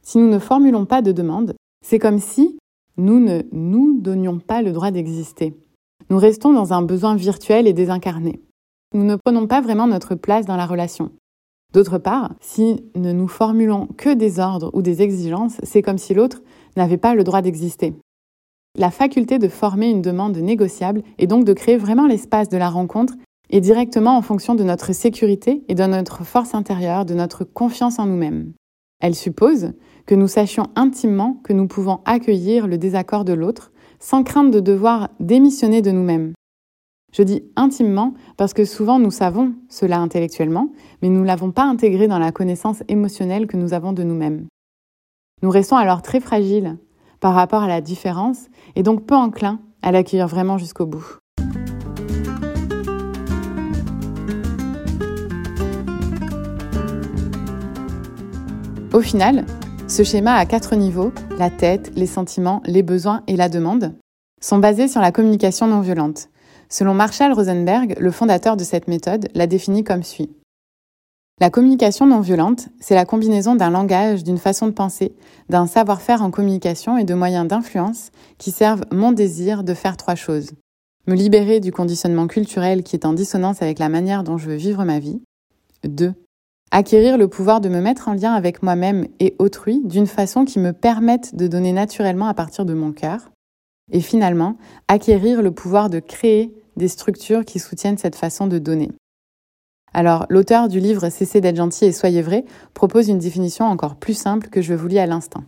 Si 0.02 0.18
nous 0.18 0.28
ne 0.28 0.40
formulons 0.40 0.88
pas 0.88 1.04
de 1.04 1.12
demande, 1.12 1.54
c'est 1.86 2.00
comme 2.00 2.18
si 2.18 2.58
nous 2.98 3.20
ne 3.20 3.44
nous 3.52 4.02
donnions 4.02 4.40
pas 4.40 4.64
le 4.64 4.72
droit 4.72 4.90
d'exister. 4.90 5.56
Nous 6.10 6.18
restons 6.18 6.52
dans 6.52 6.74
un 6.74 6.82
besoin 6.82 7.16
virtuel 7.16 7.68
et 7.68 7.74
désincarné. 7.74 8.42
Nous 8.96 9.04
ne 9.04 9.16
prenons 9.16 9.46
pas 9.46 9.62
vraiment 9.62 9.86
notre 9.86 10.16
place 10.16 10.48
dans 10.48 10.58
la 10.58 10.66
relation. 10.66 11.12
D'autre 11.74 12.00
part, 12.00 12.34
si 12.42 12.84
ne 12.96 13.12
nous 13.12 13.28
formulons 13.28 13.86
que 13.86 14.16
des 14.16 14.40
ordres 14.40 14.72
ou 14.74 14.82
des 14.82 15.04
exigences, 15.04 15.58
c'est 15.62 15.84
comme 15.84 16.00
si 16.00 16.16
l'autre 16.16 16.42
n'avait 16.76 16.98
pas 16.98 17.14
le 17.14 17.24
droit 17.24 17.44
d'exister. 17.44 17.94
La 18.78 18.92
faculté 18.92 19.40
de 19.40 19.48
former 19.48 19.90
une 19.90 20.02
demande 20.02 20.38
négociable 20.38 21.02
et 21.18 21.28
donc 21.28 21.44
de 21.44 21.54
créer 21.54 21.78
vraiment 21.78 22.06
l'espace 22.06 22.50
de 22.50 22.58
la 22.58 22.70
rencontre 22.70 23.16
est 23.50 23.62
directement 23.62 24.16
en 24.16 24.22
fonction 24.22 24.54
de 24.54 24.64
notre 24.64 24.94
sécurité 24.94 25.64
et 25.68 25.76
de 25.76 25.84
notre 25.86 26.24
force 26.24 26.54
intérieure, 26.54 27.06
de 27.06 27.16
notre 27.16 27.44
confiance 27.44 27.98
en 27.98 28.06
nous-mêmes. 28.06 28.54
Elle 29.02 29.16
suppose 29.16 29.74
que 30.06 30.14
nous 30.14 30.28
sachions 30.28 30.68
intimement 30.76 31.40
que 31.44 31.54
nous 31.54 31.68
pouvons 31.68 32.02
accueillir 32.06 32.68
le 32.68 32.78
désaccord 32.78 33.26
de 33.26 33.34
l'autre 33.34 33.72
sans 34.00 34.24
crainte 34.24 34.52
de 34.52 34.60
devoir 34.60 35.10
démissionner 35.20 35.82
de 35.82 35.92
nous-mêmes. 35.92 36.34
Je 37.12 37.24
dis 37.24 37.44
intimement 37.56 38.14
parce 38.38 38.54
que 38.54 38.66
souvent 38.66 39.00
nous 39.00 39.12
savons 39.12 39.54
cela 39.68 40.00
intellectuellement, 40.00 40.72
mais 41.02 41.10
nous 41.10 41.22
ne 41.22 41.26
l'avons 41.26 41.52
pas 41.52 41.64
intégré 41.64 42.08
dans 42.08 42.20
la 42.20 42.32
connaissance 42.32 42.84
émotionnelle 42.88 43.48
que 43.48 43.58
nous 43.58 43.74
avons 43.74 43.94
de 43.94 44.04
nous-mêmes. 44.04 44.46
Nous 45.42 45.50
restons 45.50 45.78
alors 45.78 46.02
très 46.02 46.20
fragiles 46.20 46.78
par 47.20 47.34
rapport 47.34 47.64
à 47.64 47.68
la 47.68 47.82
différence 47.82 48.48
et 48.76 48.84
donc 48.84 49.06
peu 49.06 49.16
enclins 49.16 49.60
à 49.82 49.92
l'accueillir 49.92 50.28
vraiment 50.28 50.58
jusqu'au 50.58 50.86
bout. 50.86 51.20
Au 58.92 59.02
final, 59.02 59.46
ce 59.88 60.04
schéma 60.04 60.34
à 60.34 60.46
quatre 60.46 60.76
niveaux, 60.76 61.12
la 61.38 61.50
tête, 61.50 61.92
les 61.96 62.08
sentiments, 62.08 62.62
les 62.66 62.84
besoins 62.84 63.22
et 63.28 63.36
la 63.36 63.48
demande, 63.48 63.94
sont 64.42 64.58
basés 64.58 64.88
sur 64.88 65.02
la 65.02 65.12
communication 65.12 65.68
non 65.68 65.82
violente. 65.82 66.30
Selon 66.70 66.94
Marshall 66.94 67.34
Rosenberg, 67.34 67.96
le 68.00 68.12
fondateur 68.12 68.58
de 68.58 68.64
cette 68.64 68.88
méthode 68.88 69.30
l'a 69.36 69.48
définie 69.48 69.84
comme 69.84 70.04
suit. 70.04 70.32
La 71.42 71.50
communication 71.50 72.06
non 72.06 72.20
violente, 72.20 72.68
c'est 72.82 72.96
la 72.96 73.06
combinaison 73.06 73.56
d'un 73.56 73.70
langage, 73.70 74.26
d'une 74.26 74.38
façon 74.38 74.68
de 74.68 74.74
penser, 74.74 75.14
d'un 75.48 75.68
savoir-faire 75.68 76.22
en 76.22 76.32
communication 76.32 76.98
et 76.98 77.06
de 77.06 77.14
moyens 77.14 77.48
d'influence 77.48 78.12
qui 78.38 78.52
servent 78.52 78.84
mon 78.92 79.14
désir 79.14 79.64
de 79.64 79.74
faire 79.74 79.96
trois 79.96 80.16
choses. 80.16 80.52
Me 81.08 81.16
libérer 81.16 81.62
du 81.62 81.72
conditionnement 81.72 82.28
culturel 82.28 82.84
qui 82.84 82.98
est 82.98 83.06
en 83.06 83.14
dissonance 83.14 83.62
avec 83.62 83.80
la 83.80 83.88
manière 83.88 84.26
dont 84.26 84.38
je 84.38 84.50
veux 84.50 84.58
vivre 84.58 84.84
ma 84.84 85.00
vie. 85.00 85.22
2. 85.86 86.14
Acquérir 86.72 87.18
le 87.18 87.30
pouvoir 87.30 87.62
de 87.62 87.70
me 87.70 87.80
mettre 87.80 88.10
en 88.10 88.16
lien 88.16 88.34
avec 88.34 88.62
moi-même 88.62 89.08
et 89.22 89.36
autrui 89.40 89.82
d'une 89.86 90.08
façon 90.08 90.44
qui 90.44 90.60
me 90.60 90.74
permette 90.74 91.36
de 91.36 91.48
donner 91.48 91.72
naturellement 91.72 92.28
à 92.28 92.34
partir 92.34 92.66
de 92.66 92.74
mon 92.74 92.92
cœur. 92.92 93.32
Et 93.94 94.02
finalement, 94.02 94.58
acquérir 94.90 95.42
le 95.42 95.52
pouvoir 95.52 95.90
de 95.90 96.00
créer 96.00 96.54
des 96.76 96.90
structures 96.90 97.46
qui 97.46 97.60
soutiennent 97.60 97.98
cette 97.98 98.18
façon 98.18 98.46
de 98.46 98.60
donner. 98.60 98.90
Alors, 99.94 100.26
l'auteur 100.30 100.68
du 100.68 100.80
livre 100.80 101.10
Cessez 101.10 101.42
d'être 101.42 101.56
gentil 101.56 101.86
et 101.86 101.92
soyez 101.92 102.22
vrai 102.22 102.46
propose 102.74 103.10
une 103.10 103.20
définition 103.20 103.66
encore 103.66 103.96
plus 103.96 104.14
simple 104.14 104.48
que 104.50 104.62
je 104.62 104.74
vous 104.74 104.88
lis 104.88 105.00
à 105.00 105.06
l'instant. 105.06 105.44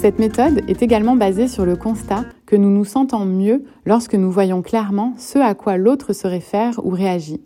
Cette 0.00 0.18
méthode 0.18 0.62
est 0.66 0.82
également 0.82 1.16
basée 1.16 1.46
sur 1.46 1.66
le 1.66 1.76
constat 1.76 2.24
que 2.46 2.56
nous 2.56 2.70
nous 2.70 2.86
sentons 2.86 3.26
mieux 3.26 3.64
lorsque 3.84 4.14
nous 4.14 4.30
voyons 4.30 4.62
clairement 4.62 5.12
ce 5.18 5.38
à 5.38 5.54
quoi 5.54 5.76
l'autre 5.76 6.14
se 6.14 6.26
réfère 6.26 6.80
ou 6.84 6.90
réagit, 6.90 7.42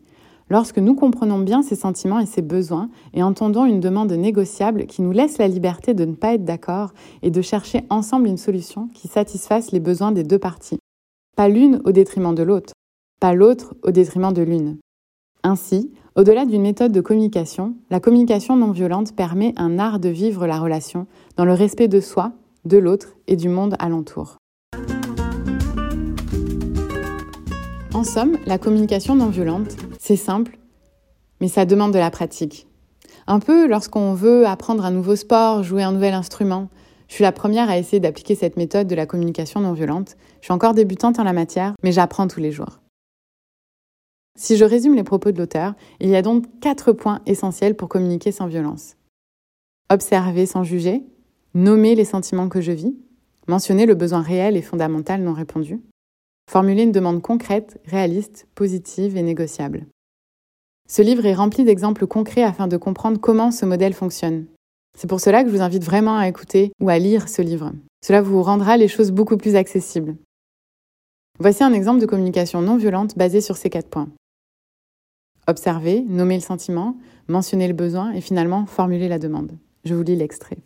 Lorsque 0.50 0.78
nous 0.78 0.94
comprenons 0.94 1.38
bien 1.38 1.62
ses 1.62 1.74
sentiments 1.74 2.20
et 2.20 2.26
ses 2.26 2.42
besoins 2.42 2.90
et 3.14 3.22
entendons 3.22 3.64
une 3.64 3.80
demande 3.80 4.12
négociable 4.12 4.84
qui 4.86 5.00
nous 5.00 5.10
laisse 5.10 5.38
la 5.38 5.48
liberté 5.48 5.94
de 5.94 6.04
ne 6.04 6.14
pas 6.14 6.34
être 6.34 6.44
d'accord 6.44 6.92
et 7.22 7.30
de 7.30 7.40
chercher 7.40 7.84
ensemble 7.88 8.28
une 8.28 8.36
solution 8.36 8.88
qui 8.92 9.08
satisfasse 9.08 9.72
les 9.72 9.80
besoins 9.80 10.12
des 10.12 10.22
deux 10.22 10.38
parties. 10.38 10.78
Pas 11.34 11.48
l'une 11.48 11.80
au 11.84 11.92
détriment 11.92 12.34
de 12.34 12.42
l'autre, 12.42 12.74
pas 13.20 13.34
l'autre 13.34 13.74
au 13.82 13.90
détriment 13.90 14.32
de 14.32 14.42
l'une. 14.42 14.78
Ainsi, 15.42 15.92
au-delà 16.16 16.46
d'une 16.46 16.62
méthode 16.62 16.92
de 16.92 17.00
communication, 17.00 17.74
la 17.90 18.00
communication 18.00 18.56
non 18.56 18.70
violente 18.70 19.14
permet 19.14 19.52
un 19.56 19.78
art 19.78 19.98
de 19.98 20.08
vivre 20.08 20.46
la 20.46 20.58
relation 20.58 21.06
dans 21.36 21.44
le 21.44 21.52
respect 21.52 21.88
de 21.88 22.00
soi, 22.00 22.32
de 22.64 22.78
l'autre 22.78 23.16
et 23.26 23.36
du 23.36 23.48
monde 23.48 23.74
alentour. 23.78 24.36
En 27.94 28.04
somme, 28.04 28.38
la 28.46 28.58
communication 28.58 29.14
non 29.14 29.28
violente, 29.28 29.76
c'est 29.98 30.16
simple, 30.16 30.58
mais 31.40 31.48
ça 31.48 31.64
demande 31.64 31.92
de 31.92 31.98
la 31.98 32.10
pratique. 32.10 32.66
Un 33.26 33.38
peu 33.38 33.66
lorsqu'on 33.66 34.14
veut 34.14 34.46
apprendre 34.46 34.84
un 34.84 34.90
nouveau 34.90 35.16
sport, 35.16 35.62
jouer 35.62 35.82
un 35.82 35.92
nouvel 35.92 36.14
instrument. 36.14 36.68
Je 37.08 37.14
suis 37.14 37.22
la 37.22 37.32
première 37.32 37.70
à 37.70 37.78
essayer 37.78 38.00
d'appliquer 38.00 38.34
cette 38.34 38.56
méthode 38.56 38.86
de 38.86 38.94
la 38.94 39.06
communication 39.06 39.60
non 39.60 39.72
violente. 39.72 40.16
Je 40.40 40.46
suis 40.46 40.52
encore 40.52 40.74
débutante 40.74 41.18
en 41.18 41.24
la 41.24 41.32
matière, 41.32 41.74
mais 41.82 41.92
j'apprends 41.92 42.28
tous 42.28 42.40
les 42.40 42.52
jours. 42.52 42.80
Si 44.38 44.56
je 44.56 44.64
résume 44.64 44.94
les 44.94 45.04
propos 45.04 45.32
de 45.32 45.38
l'auteur, 45.38 45.74
il 46.00 46.08
y 46.08 46.16
a 46.16 46.22
donc 46.22 46.44
quatre 46.60 46.92
points 46.92 47.20
essentiels 47.26 47.76
pour 47.76 47.88
communiquer 47.88 48.32
sans 48.32 48.46
violence. 48.46 48.96
Observer 49.90 50.46
sans 50.46 50.64
juger, 50.64 51.04
nommer 51.54 51.94
les 51.94 52.04
sentiments 52.04 52.48
que 52.48 52.60
je 52.60 52.72
vis, 52.72 52.96
mentionner 53.46 53.86
le 53.86 53.94
besoin 53.94 54.22
réel 54.22 54.56
et 54.56 54.62
fondamental 54.62 55.22
non 55.22 55.34
répondu, 55.34 55.80
Formuler 56.50 56.82
une 56.82 56.92
demande 56.92 57.22
concrète, 57.22 57.80
réaliste, 57.86 58.46
positive 58.54 59.16
et 59.16 59.22
négociable. 59.22 59.86
Ce 60.88 61.00
livre 61.00 61.24
est 61.24 61.34
rempli 61.34 61.64
d'exemples 61.64 62.06
concrets 62.06 62.42
afin 62.42 62.68
de 62.68 62.76
comprendre 62.76 63.18
comment 63.18 63.50
ce 63.50 63.64
modèle 63.64 63.94
fonctionne. 63.94 64.46
C'est 64.96 65.08
pour 65.08 65.20
cela 65.20 65.42
que 65.42 65.50
je 65.50 65.54
vous 65.54 65.62
invite 65.62 65.82
vraiment 65.82 66.16
à 66.16 66.28
écouter 66.28 66.72
ou 66.80 66.90
à 66.90 66.98
lire 66.98 67.28
ce 67.28 67.42
livre. 67.42 67.72
Cela 68.04 68.20
vous 68.20 68.42
rendra 68.42 68.76
les 68.76 68.88
choses 68.88 69.10
beaucoup 69.10 69.38
plus 69.38 69.56
accessibles. 69.56 70.16
Voici 71.40 71.64
un 71.64 71.72
exemple 71.72 72.00
de 72.00 72.06
communication 72.06 72.60
non 72.60 72.76
violente 72.76 73.16
basée 73.16 73.40
sur 73.40 73.56
ces 73.56 73.70
quatre 73.70 73.88
points. 73.88 74.08
Observer, 75.46 76.04
nommer 76.08 76.36
le 76.36 76.40
sentiment, 76.40 76.96
mentionner 77.28 77.68
le 77.68 77.74
besoin 77.74 78.12
et 78.12 78.20
finalement 78.20 78.66
formuler 78.66 79.08
la 79.08 79.18
demande. 79.18 79.52
Je 79.84 79.94
vous 79.94 80.02
lis 80.02 80.16
l'extrait. 80.16 80.58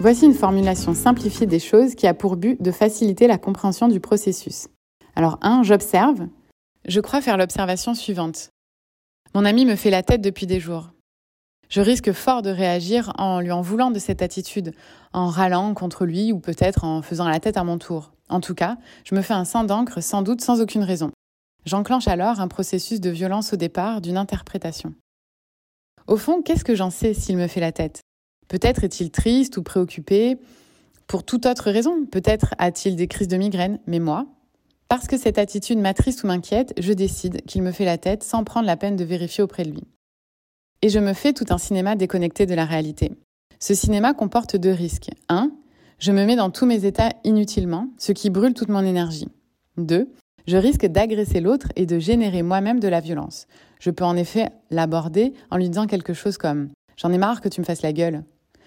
Voici 0.00 0.24
une 0.24 0.34
formulation 0.34 0.94
simplifiée 0.94 1.46
des 1.46 1.58
choses 1.58 1.94
qui 1.94 2.06
a 2.06 2.14
pour 2.14 2.36
but 2.36 2.60
de 2.62 2.70
faciliter 2.70 3.26
la 3.26 3.36
compréhension 3.36 3.86
du 3.86 4.00
processus. 4.00 4.68
Alors 5.14 5.38
1. 5.42 5.62
J'observe. 5.62 6.26
Je 6.88 7.00
crois 7.00 7.20
faire 7.20 7.36
l'observation 7.36 7.94
suivante. 7.94 8.50
Mon 9.34 9.44
ami 9.44 9.66
me 9.66 9.76
fait 9.76 9.90
la 9.90 10.02
tête 10.02 10.22
depuis 10.22 10.46
des 10.46 10.58
jours. 10.58 10.90
Je 11.68 11.80
risque 11.80 12.12
fort 12.12 12.42
de 12.42 12.50
réagir 12.50 13.12
en 13.16 13.40
lui 13.40 13.52
en 13.52 13.60
voulant 13.60 13.92
de 13.92 13.98
cette 14.00 14.22
attitude, 14.22 14.72
en 15.12 15.28
râlant 15.28 15.72
contre 15.74 16.04
lui 16.04 16.32
ou 16.32 16.40
peut-être 16.40 16.82
en 16.82 17.02
faisant 17.02 17.28
la 17.28 17.38
tête 17.38 17.56
à 17.56 17.62
mon 17.62 17.78
tour. 17.78 18.10
En 18.30 18.40
tout 18.40 18.54
cas, 18.54 18.78
je 19.04 19.14
me 19.14 19.22
fais 19.22 19.34
un 19.34 19.44
sang 19.44 19.64
d'encre 19.64 20.02
sans 20.02 20.22
doute 20.22 20.40
sans 20.40 20.60
aucune 20.60 20.84
raison. 20.84 21.10
J'enclenche 21.66 22.08
alors 22.08 22.40
un 22.40 22.48
processus 22.48 23.00
de 23.00 23.10
violence 23.10 23.52
au 23.52 23.56
départ 23.56 24.00
d'une 24.00 24.16
interprétation. 24.16 24.94
Au 26.06 26.16
fond, 26.16 26.40
qu'est-ce 26.42 26.64
que 26.64 26.74
j'en 26.74 26.90
sais 26.90 27.12
s'il 27.12 27.36
me 27.36 27.48
fait 27.48 27.60
la 27.60 27.72
tête? 27.72 28.00
Peut-être 28.48 28.84
est-il 28.84 29.10
triste 29.10 29.56
ou 29.58 29.62
préoccupé 29.62 30.38
pour 31.06 31.24
toute 31.24 31.44
autre 31.46 31.70
raison. 31.70 32.06
Peut-être 32.06 32.54
a-t-il 32.58 32.96
des 32.96 33.08
crises 33.08 33.28
de 33.28 33.36
migraine, 33.36 33.80
mais 33.86 33.98
moi, 33.98 34.26
parce 34.88 35.06
que 35.06 35.18
cette 35.18 35.38
attitude 35.38 35.78
m'attriste 35.78 36.24
ou 36.24 36.28
m'inquiète, 36.28 36.72
je 36.78 36.92
décide 36.92 37.42
qu'il 37.46 37.62
me 37.62 37.72
fait 37.72 37.84
la 37.84 37.98
tête 37.98 38.22
sans 38.22 38.44
prendre 38.44 38.66
la 38.66 38.76
peine 38.76 38.96
de 38.96 39.04
vérifier 39.04 39.42
auprès 39.42 39.64
de 39.64 39.70
lui. 39.70 39.82
Et 40.82 40.88
je 40.88 40.98
me 40.98 41.12
fais 41.12 41.32
tout 41.32 41.46
un 41.50 41.58
cinéma 41.58 41.94
déconnecté 41.94 42.46
de 42.46 42.54
la 42.54 42.64
réalité. 42.64 43.12
Ce 43.58 43.74
cinéma 43.74 44.14
comporte 44.14 44.56
deux 44.56 44.72
risques. 44.72 45.10
Un, 45.28 45.52
je 46.00 46.12
me 46.12 46.24
mets 46.24 46.36
dans 46.36 46.50
tous 46.50 46.66
mes 46.66 46.86
états 46.86 47.10
inutilement, 47.24 47.88
ce 47.98 48.12
qui 48.12 48.30
brûle 48.30 48.54
toute 48.54 48.70
mon 48.70 48.84
énergie. 48.84 49.28
Deux, 49.76 50.10
je 50.46 50.56
risque 50.56 50.86
d'agresser 50.86 51.40
l'autre 51.40 51.68
et 51.76 51.84
de 51.84 51.98
générer 51.98 52.42
moi-même 52.42 52.80
de 52.80 52.88
la 52.88 53.00
violence. 53.00 53.46
Je 53.78 53.90
peux 53.90 54.04
en 54.04 54.16
effet 54.16 54.48
l'aborder 54.70 55.34
en 55.50 55.58
lui 55.58 55.68
disant 55.68 55.86
quelque 55.86 56.14
chose 56.14 56.38
comme 56.38 56.68
J'en 56.96 57.12
ai 57.12 57.18
marre 57.18 57.40
que 57.40 57.48
tu 57.48 57.60
me 57.60 57.66
fasses 57.66 57.82
la 57.82 57.92
gueule. 57.92 58.24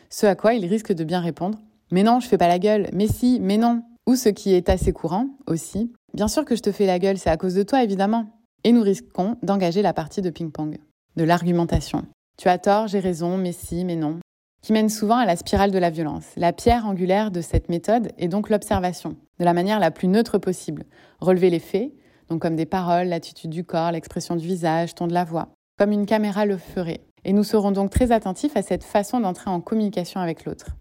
Ce 0.09 0.25
à 0.25 0.35
quoi 0.35 0.53
il 0.53 0.65
risque 0.65 0.93
de 0.93 1.03
bien 1.03 1.19
répondre 1.19 1.59
Mais 1.91 2.03
non, 2.03 2.19
je 2.19 2.27
fais 2.27 2.37
pas 2.37 2.47
la 2.47 2.59
gueule. 2.59 2.89
Mais 2.93 3.07
si, 3.07 3.39
mais 3.39 3.57
non. 3.57 3.83
Ou 4.07 4.15
ce 4.15 4.29
qui 4.29 4.53
est 4.53 4.69
assez 4.69 4.91
courant 4.93 5.29
aussi. 5.47 5.91
Bien 6.13 6.27
sûr 6.27 6.45
que 6.45 6.55
je 6.55 6.61
te 6.61 6.71
fais 6.71 6.85
la 6.85 6.99
gueule, 6.99 7.17
c'est 7.17 7.29
à 7.29 7.37
cause 7.37 7.55
de 7.55 7.63
toi 7.63 7.83
évidemment. 7.83 8.27
Et 8.63 8.71
nous 8.71 8.81
risquons 8.81 9.37
d'engager 9.41 9.81
la 9.81 9.93
partie 9.93 10.21
de 10.21 10.29
ping-pong, 10.29 10.77
de 11.15 11.23
l'argumentation. 11.23 12.05
Tu 12.37 12.47
as 12.47 12.57
tort, 12.57 12.87
j'ai 12.87 12.99
raison, 12.99 13.37
mais 13.37 13.51
si, 13.51 13.85
mais 13.85 13.95
non. 13.95 14.19
Qui 14.63 14.71
mène 14.71 14.87
souvent 14.87 15.17
à 15.17 15.25
la 15.25 15.35
spirale 15.35 15.71
de 15.71 15.77
la 15.77 15.89
violence. 15.89 16.23
La 16.37 16.53
pierre 16.53 16.85
angulaire 16.85 17.31
de 17.31 17.41
cette 17.41 17.67
méthode 17.67 18.13
est 18.17 18.29
donc 18.29 18.49
l'observation, 18.49 19.17
de 19.37 19.43
la 19.43 19.51
manière 19.51 19.77
la 19.77 19.91
plus 19.91 20.07
neutre 20.07 20.37
possible. 20.37 20.85
Relever 21.19 21.49
les 21.49 21.59
faits, 21.59 21.91
donc 22.29 22.41
comme 22.41 22.55
des 22.55 22.65
paroles, 22.65 23.07
l'attitude 23.07 23.49
du 23.49 23.65
corps, 23.65 23.91
l'expression 23.91 24.37
du 24.37 24.47
visage, 24.47 24.95
ton 24.95 25.07
de 25.07 25.13
la 25.13 25.25
voix, 25.25 25.49
comme 25.77 25.91
une 25.91 26.05
caméra 26.05 26.45
le 26.45 26.55
ferait. 26.55 27.01
Et 27.25 27.33
nous 27.33 27.43
serons 27.43 27.71
donc 27.71 27.89
très 27.89 28.13
attentifs 28.13 28.55
à 28.55 28.61
cette 28.61 28.85
façon 28.85 29.19
d'entrer 29.19 29.49
en 29.49 29.59
communication 29.59 30.21
avec 30.21 30.45
l'autre. 30.45 30.77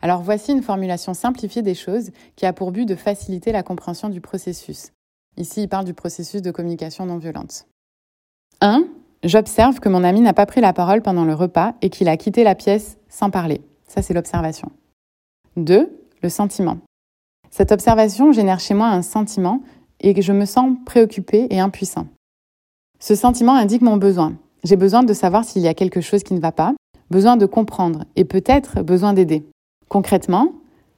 Alors 0.00 0.22
voici 0.22 0.52
une 0.52 0.62
formulation 0.62 1.12
simplifiée 1.12 1.62
des 1.62 1.74
choses 1.74 2.12
qui 2.36 2.46
a 2.46 2.52
pour 2.52 2.70
but 2.70 2.86
de 2.86 2.94
faciliter 2.94 3.50
la 3.50 3.64
compréhension 3.64 4.10
du 4.10 4.20
processus. 4.20 4.92
Ici, 5.36 5.62
il 5.62 5.68
parle 5.68 5.86
du 5.86 5.94
processus 5.94 6.40
de 6.40 6.52
communication 6.52 7.04
non 7.04 7.18
violente. 7.18 7.66
1. 8.60 8.84
J'observe 9.22 9.80
que 9.80 9.88
mon 9.88 10.04
ami 10.04 10.20
n'a 10.20 10.34
pas 10.34 10.46
pris 10.46 10.60
la 10.60 10.72
parole 10.72 11.02
pendant 11.02 11.24
le 11.24 11.34
repas 11.34 11.74
et 11.82 11.90
qu'il 11.90 12.08
a 12.08 12.16
quitté 12.16 12.44
la 12.44 12.54
pièce 12.54 12.98
sans 13.08 13.30
parler. 13.30 13.60
Ça, 13.86 14.02
c'est 14.02 14.14
l'observation. 14.14 14.70
2. 15.56 15.90
Le 16.22 16.28
sentiment. 16.28 16.78
Cette 17.50 17.72
observation 17.72 18.32
génère 18.32 18.60
chez 18.60 18.74
moi 18.74 18.88
un 18.88 19.02
sentiment 19.02 19.62
et 20.00 20.20
je 20.20 20.32
me 20.32 20.44
sens 20.44 20.76
préoccupé 20.84 21.46
et 21.50 21.60
impuissant. 21.60 22.06
Ce 23.00 23.14
sentiment 23.14 23.54
indique 23.54 23.82
mon 23.82 23.96
besoin. 23.96 24.34
J'ai 24.64 24.76
besoin 24.76 25.02
de 25.02 25.12
savoir 25.12 25.44
s'il 25.44 25.62
y 25.62 25.68
a 25.68 25.74
quelque 25.74 26.00
chose 26.00 26.22
qui 26.22 26.34
ne 26.34 26.40
va 26.40 26.52
pas, 26.52 26.74
besoin 27.10 27.36
de 27.36 27.46
comprendre 27.46 28.04
et 28.16 28.24
peut-être 28.24 28.82
besoin 28.82 29.12
d'aider. 29.12 29.46
Concrètement, 29.88 30.52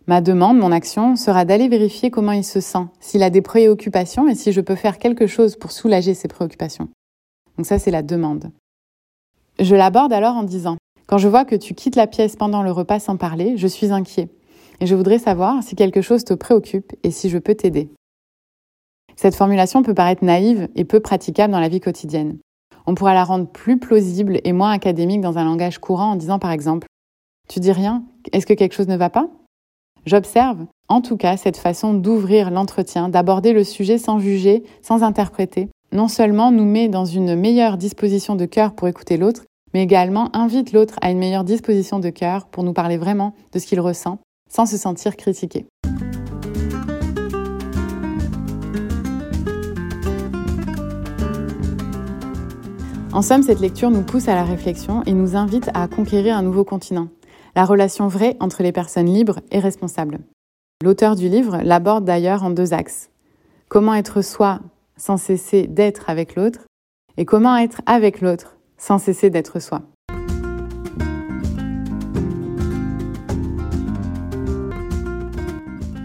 ma 0.07 0.20
demande, 0.20 0.59
mon 0.59 0.72
action 0.72 1.16
sera 1.16 1.44
d'aller 1.44 1.68
vérifier 1.68 2.11
comment 2.11 2.33
il 2.33 2.44
se 2.44 2.61
sent, 2.61 2.87
s'il 3.00 3.22
a 3.22 3.31
des 3.31 3.42
préoccupations 3.42 4.28
et 4.28 4.35
si 4.35 4.52
je 4.52 4.61
peux 4.61 4.74
faire 4.74 4.98
quelque 4.98 5.26
chose 5.26 5.57
pour 5.57 5.70
soulager 5.70 6.14
ses 6.14 6.28
préoccupations. 6.28 6.88
Donc 7.59 7.66
ça, 7.66 7.79
c'est 7.79 7.90
la 7.90 8.03
demande. 8.03 8.53
Je 9.59 9.75
l'aborde 9.75 10.12
alors 10.12 10.37
en 10.37 10.44
disant, 10.44 10.77
quand 11.09 11.18
je 11.18 11.27
vois 11.27 11.44
que 11.44 11.57
tu 11.57 11.75
quittes 11.75 11.97
la 11.97 12.07
pièce 12.07 12.37
pendant 12.37 12.62
le 12.62 12.71
repas 12.71 13.01
sans 13.01 13.16
parler, 13.16 13.57
je 13.57 13.66
suis 13.66 13.90
inquiet. 13.90 14.29
Et 14.81 14.87
je 14.87 14.94
voudrais 14.94 15.18
savoir 15.18 15.61
si 15.64 15.75
quelque 15.75 16.01
chose 16.01 16.25
te 16.25 16.35
préoccupe 16.35 16.92
et 17.03 17.11
si 17.11 17.29
je 17.29 17.38
peux 17.38 17.57
t'aider. 17.57 17.90
Cette 19.16 19.35
formulation 19.35 19.83
peut 19.83 19.94
paraître 19.94 20.25
naïve 20.25 20.68
et 20.77 20.85
peu 20.85 21.01
praticable 21.01 21.53
dans 21.53 21.59
la 21.59 21.68
vie 21.68 21.81
quotidienne. 21.81 22.38
On 22.87 22.94
pourra 22.94 23.12
la 23.12 23.25
rendre 23.25 23.49
plus 23.49 23.79
plausible 23.79 24.38
et 24.44 24.53
moins 24.53 24.71
académique 24.71 25.21
dans 25.21 25.37
un 25.38 25.44
langage 25.44 25.79
courant 25.79 26.12
en 26.12 26.16
disant 26.16 26.38
par 26.38 26.53
exemple 26.53 26.87
Tu 27.49 27.59
dis 27.59 27.73
rien? 27.73 28.05
Est-ce 28.31 28.47
que 28.47 28.55
quelque 28.55 28.75
chose 28.75 28.87
ne 28.87 28.97
va 28.97 29.11
pas? 29.11 29.29
J'observe, 30.07 30.66
en 30.87 31.01
tout 31.01 31.16
cas, 31.16 31.37
cette 31.37 31.57
façon 31.57 31.92
d'ouvrir 31.92 32.53
l'entretien, 32.53 33.09
d'aborder 33.09 33.53
le 33.53 33.64
sujet 33.64 33.99
sans 33.99 34.21
juger, 34.21 34.62
sans 34.81 35.03
interpréter, 35.03 35.68
non 35.92 36.09
seulement 36.09 36.51
nous 36.51 36.64
met 36.64 36.88
dans 36.88 37.05
une 37.05 37.35
meilleure 37.35 37.79
disposition 37.79 38.37
de 38.37 38.44
cœur 38.44 38.74
pour 38.74 38.88
écouter 38.88 39.16
l'autre, 39.16 39.44
mais 39.72 39.83
également 39.83 40.35
invite 40.37 40.72
l'autre 40.72 40.96
à 41.01 41.11
une 41.11 41.18
meilleure 41.18 41.44
disposition 41.44 41.98
de 41.98 42.11
cœur 42.11 42.46
pour 42.46 42.62
nous 42.62 42.72
parler 42.72 42.96
vraiment 42.96 43.35
de 43.53 43.59
ce 43.59 43.66
qu'il 43.66 43.81
ressent, 43.81 44.18
sans 44.51 44.66
se 44.66 44.77
sentir 44.77 45.16
critiqué. 45.16 45.66
En 53.12 53.22
somme, 53.22 53.42
cette 53.42 53.61
lecture 53.61 53.90
nous 53.90 54.03
pousse 54.03 54.29
à 54.29 54.35
la 54.35 54.44
réflexion 54.44 55.03
et 55.05 55.12
nous 55.12 55.35
invite 55.35 55.70
à 55.74 55.88
conquérir 55.88 56.37
un 56.37 56.42
nouveau 56.42 56.62
continent, 56.62 57.09
la 57.57 57.64
relation 57.64 58.07
vraie 58.07 58.37
entre 58.38 58.62
les 58.62 58.72
personnes 58.72 59.12
libres 59.12 59.40
et 59.51 59.59
responsables. 59.59 60.18
L'auteur 60.85 61.16
du 61.16 61.29
livre 61.29 61.59
l'aborde 61.64 62.05
d'ailleurs 62.05 62.44
en 62.44 62.51
deux 62.51 62.72
axes. 62.74 63.11
Comment 63.68 63.94
être 63.94 64.22
soi 64.22 64.61
sans 64.98 65.16
cesser 65.16 65.66
d'être 65.66 66.11
avec 66.11 66.34
l'autre 66.34 66.66
et 67.16 67.24
comment 67.24 67.56
être 67.56 67.80
avec 67.87 68.20
l'autre 68.20 68.56
sans 68.76 68.98
cesser 68.98 69.30
d'être 69.30 69.61
soi. 69.61 69.82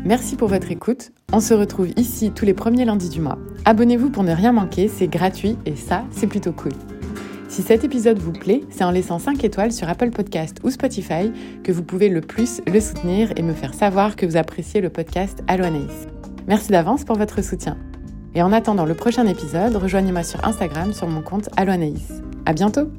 Merci 0.05 0.35
pour 0.35 0.49
votre 0.49 0.69
écoute. 0.69 1.11
On 1.31 1.39
se 1.39 1.53
retrouve 1.53 1.89
ici 1.95 2.31
tous 2.31 2.43
les 2.43 2.53
premiers 2.53 2.83
lundis 2.83 3.09
du 3.09 3.21
mois. 3.21 3.37
Abonnez-vous 3.63 4.09
pour 4.09 4.23
ne 4.23 4.33
rien 4.33 4.51
manquer, 4.51 4.89
c'est 4.89 5.07
gratuit 5.07 5.57
et 5.65 5.77
ça, 5.77 6.03
c'est 6.11 6.27
plutôt 6.27 6.51
cool. 6.51 6.73
Si 7.47 7.61
cet 7.61 7.83
épisode 7.83 8.19
vous 8.19 8.33
plaît, 8.33 8.61
c'est 8.69 8.83
en 8.83 8.91
laissant 8.91 9.19
5 9.19 9.43
étoiles 9.43 9.71
sur 9.71 9.87
Apple 9.87 10.09
Podcast 10.09 10.57
ou 10.63 10.71
Spotify 10.71 11.31
que 11.63 11.71
vous 11.71 11.83
pouvez 11.83 12.09
le 12.09 12.19
plus 12.19 12.61
le 12.67 12.81
soutenir 12.81 13.31
et 13.37 13.43
me 13.43 13.53
faire 13.53 13.73
savoir 13.73 14.15
que 14.15 14.25
vous 14.25 14.35
appréciez 14.37 14.81
le 14.81 14.89
podcast 14.89 15.41
Allo 15.47 15.63
Anaïs. 15.63 16.07
Merci 16.47 16.71
d'avance 16.71 17.05
pour 17.05 17.15
votre 17.15 17.41
soutien. 17.41 17.77
Et 18.35 18.41
en 18.41 18.51
attendant 18.51 18.85
le 18.85 18.95
prochain 18.95 19.27
épisode, 19.27 19.75
rejoignez-moi 19.75 20.23
sur 20.23 20.43
Instagram 20.45 20.93
sur 20.93 21.07
mon 21.07 21.21
compte 21.21 21.49
Allo 21.55 21.71
Anaïs. 21.71 22.21
À 22.45 22.53
bientôt! 22.53 22.89